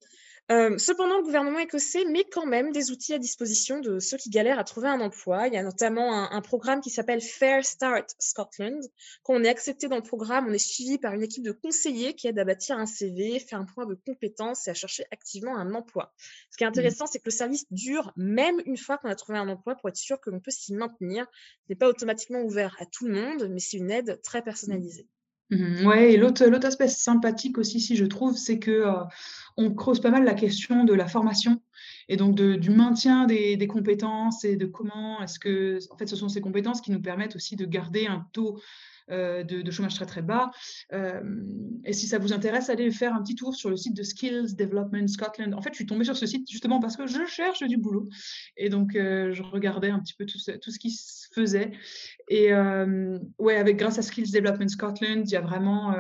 [0.51, 4.31] Euh, cependant, le gouvernement écossais met quand même des outils à disposition de ceux qui
[4.31, 5.47] galèrent à trouver un emploi.
[5.47, 8.83] Il y a notamment un, programme qui s'appelle Fair Start Scotland.
[9.25, 12.15] Quand on est accepté dans le programme, on est suivi par une équipe de conseillers
[12.15, 15.55] qui aide à bâtir un CV, faire un point de compétences et à chercher activement
[15.55, 16.15] un emploi.
[16.51, 19.37] Ce qui est intéressant, c'est que le service dure même une fois qu'on a trouvé
[19.37, 21.27] un emploi pour être sûr que l'on peut s'y maintenir.
[21.67, 25.07] Ce n'est pas automatiquement ouvert à tout le monde, mais c'est une aide très personnalisée.
[25.51, 28.93] Mmh ouais, et l'autre l'autre aspect sympathique aussi, si je trouve, c'est que, euh,
[29.57, 31.61] on creuse pas mal la question de la formation
[32.09, 36.07] et donc de du maintien des des compétences et de comment est-ce que en fait,
[36.07, 38.61] ce sont ces compétences qui nous permettent aussi de garder un taux
[39.11, 40.51] euh, de, chômage très très bas.
[40.93, 41.21] Euh,
[41.85, 44.55] et si ça vous intéresse, allez faire un petit tour sur le site de Skills
[44.57, 45.55] Development Scotland.
[45.55, 48.09] En fait, je suis tombée sur ce site justement parce que je cherche du boulot.
[48.57, 51.73] Et donc, euh, je regardais un petit peu tout ce, tout ce qui se faisait.
[52.29, 52.53] Et
[53.39, 55.95] ouais, avec grâce à Skills Development Scotland, il y a vraiment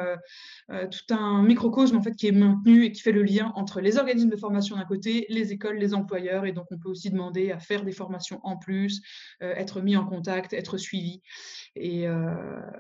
[0.69, 3.97] tout un microcosme en fait qui est maintenu et qui fait le lien entre les
[3.97, 6.45] organismes de formation d'un côté, les écoles, les employeurs.
[6.45, 9.01] Et donc, on peut aussi demander à faire des formations en plus,
[9.41, 11.23] être mis en contact, être suivi.
[11.75, 12.07] Et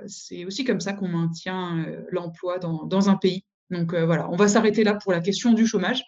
[0.07, 3.45] c'est aussi comme ça qu'on maintient l'emploi dans, un pays.
[3.71, 6.05] Donc voilà, on va s'arrêter là pour la question du chômage,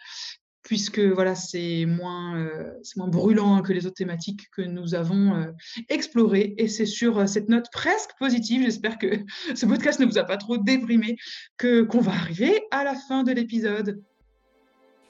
[0.71, 2.49] puisque voilà, c'est moins,
[2.95, 5.53] moins brûlant que les autres thématiques que nous avons
[5.89, 6.55] explorées.
[6.59, 9.09] Et c'est sur cette note presque positive, j'espère que
[9.57, 11.17] ce podcast ne vous a pas trop déprimé,
[11.57, 14.01] que, qu'on va arriver à la fin de l'épisode.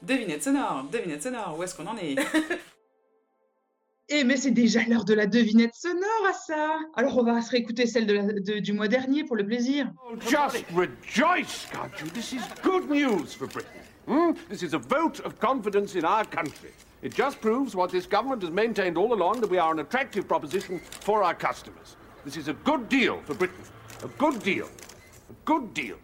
[0.01, 2.17] Devinette sonore, devinette sonore, où est-ce qu'on en est?
[4.13, 7.51] Eh, mais c'est déjà l'heure de la devinette sonore à ça Alors, on va se
[7.53, 9.89] réécouter celle de du mois dernier pour le plaisir.
[10.23, 12.09] Just rejoice, can't you?
[12.13, 13.80] This is good news for Britain.
[14.11, 14.33] Hmm?
[14.49, 16.73] This is a vote of confidence in our country.
[17.01, 20.27] It just proves what this government has maintained all along that we are an attractive
[20.27, 21.95] proposition for our customers.
[22.25, 23.63] This is a good deal for Britain.
[24.03, 24.67] A good deal.
[24.67, 25.97] A good deal.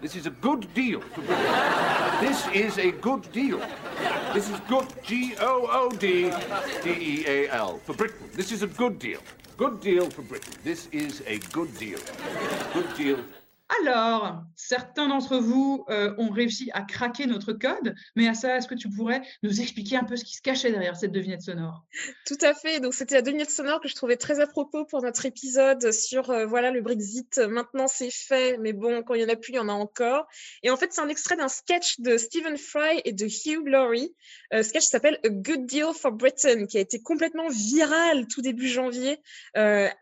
[0.00, 2.20] This is a good deal for Britain.
[2.20, 3.60] this is a good deal.
[4.34, 6.32] This is good, G O O D
[6.82, 8.28] D E A L, for Britain.
[8.32, 9.20] This is a good deal.
[9.56, 10.54] Good deal for Britain.
[10.64, 12.00] This is a good deal.
[12.74, 13.20] Good deal
[13.78, 18.66] Alors, certains d'entre vous euh, ont réussi à craquer notre code, mais à ça, est-ce
[18.66, 21.84] que tu pourrais nous expliquer un peu ce qui se cachait derrière cette devinette sonore?
[22.26, 22.80] Tout à fait.
[22.80, 26.30] Donc, c'était la devinette sonore que je trouvais très à propos pour notre épisode sur
[26.30, 27.38] euh, voilà le Brexit.
[27.38, 29.72] Maintenant, c'est fait, mais bon, quand il y en a plus, il y en a
[29.72, 30.26] encore.
[30.64, 34.12] Et en fait, c'est un extrait d'un sketch de Stephen Fry et de Hugh Laurie.
[34.52, 38.68] Euh, sketch s'appelle A Good Deal for Britain, qui a été complètement viral tout début
[38.68, 39.18] janvier,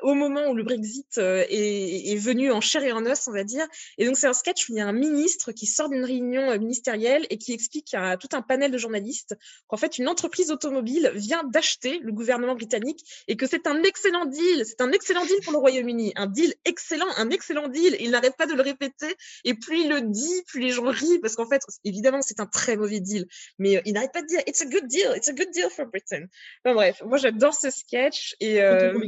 [0.03, 3.45] au moment où le Brexit est, est venu en chair et en os, on va
[3.45, 3.58] dire.
[3.99, 6.51] Et donc, c'est un sketch où il y a un ministre qui sort d'une réunion
[6.51, 9.37] euh, ministérielle et qui explique à tout un panel de journalistes
[9.67, 14.27] qu'en fait, une entreprise automobile vient d'acheter le gouvernement britannique et que c'est un excellent
[14.27, 14.65] deal.
[14.67, 16.13] C'est un excellent deal pour le Royaume-Uni.
[16.17, 17.97] Un deal excellent, un excellent deal.
[18.01, 19.15] il n'arrête pas de le répéter.
[19.45, 22.47] Et plus il le dit, plus les gens rient parce qu'en fait, évidemment, c'est un
[22.47, 23.27] très mauvais deal.
[23.59, 25.13] Mais euh, il n'arrête pas de dire It's a good deal.
[25.17, 26.27] It's a good deal for Britain.
[26.65, 28.99] Enfin, bref, moi, j'adore ce sketch et euh,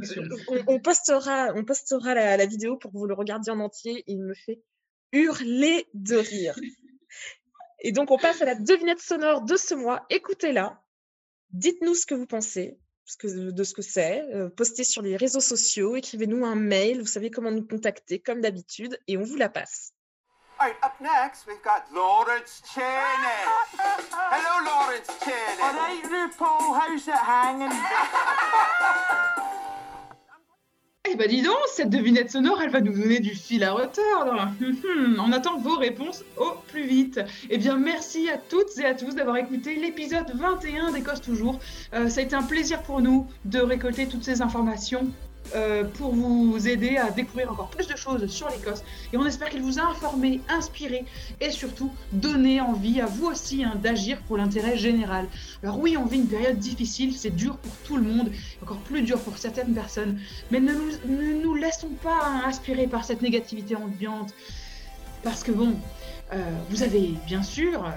[0.66, 4.04] on, postera, on postera la, la, vidéo pour que vous le regardiez en entier.
[4.06, 4.62] Il me fait
[5.12, 6.54] hurler de rire.
[7.80, 10.04] Et donc, on passe à la devinette sonore de ce mois.
[10.10, 10.82] Écoutez-la.
[11.50, 12.78] Dites-nous ce que vous pensez
[13.24, 14.22] de ce que c'est.
[14.32, 17.00] Euh, postez sur les réseaux sociaux, écrivez-nous un mail.
[17.00, 19.92] Vous savez comment nous contacter, comme d'habitude, et on vous la passe.
[20.58, 22.84] Right, up next, we've got Lawrence Cheney.
[24.12, 25.62] Hello, Lawrence Cheney.
[25.62, 27.72] All right, RuPaul, how's it hanging?
[31.12, 34.48] Eh ben dis donc, cette devinette sonore, elle va nous donner du fil à retordre.
[35.18, 37.20] On attend vos réponses au plus vite.
[37.48, 41.58] Eh bien, merci à toutes et à tous d'avoir écouté l'épisode 21 d'Écosse Toujours.
[41.94, 45.08] Euh, ça a été un plaisir pour nous de récolter toutes ces informations
[45.54, 48.82] euh, pour vous aider à découvrir encore plus de choses sur l'Écosse.
[49.12, 51.04] Et on espère qu'il vous a informé, inspiré
[51.40, 55.26] et surtout donné envie à vous aussi hein, d'agir pour l'intérêt général.
[55.62, 58.30] Alors oui, on vit une période difficile, c'est dur pour tout le monde,
[58.62, 60.18] encore plus dur pour certaines personnes,
[60.50, 64.34] mais ne nous, ne nous laissons pas hein, inspirer par cette négativité ambiante.
[65.22, 65.74] Parce que bon,
[66.32, 66.38] euh,
[66.70, 67.90] vous avez bien sûr, euh,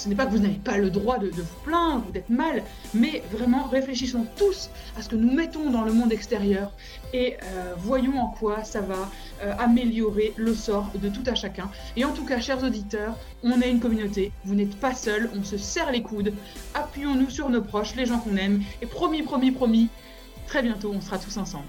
[0.00, 2.62] ce n'est pas que vous n'avez pas le droit de, vous plaindre ou d'être mal,
[2.94, 6.72] mais vraiment réfléchissons tous à ce que nous mettons dans le monde extérieur
[7.12, 9.10] et euh, voyons en quoi ça va
[9.58, 11.70] améliorer le sort de tout à chacun.
[11.96, 15.42] Et en tout cas, chers auditeurs, on est une communauté, vous n'êtes pas seuls, on
[15.42, 16.32] se serre les coudes,
[16.74, 19.88] appuyons-nous sur nos proches, les gens qu'on aime, et promis, promis, promis,
[20.46, 21.64] très bientôt on sera tous ensemble.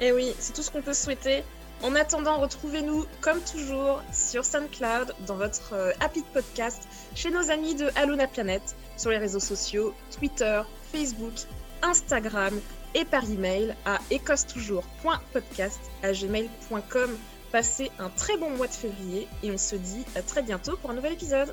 [0.00, 1.42] Et eh oui, c'est tout ce qu'on peut souhaiter.
[1.82, 7.74] En attendant, retrouvez-nous comme toujours sur SoundCloud, dans votre euh, de podcast, chez nos amis
[7.74, 8.62] de Aluna Planet,
[8.96, 10.62] sur les réseaux sociaux, Twitter,
[10.92, 11.32] Facebook,
[11.82, 12.60] Instagram
[12.94, 17.18] et par email à écossetoujours.podcast à gmail.com.
[17.50, 20.90] Passez un très bon mois de février et on se dit à très bientôt pour
[20.90, 21.52] un nouvel épisode.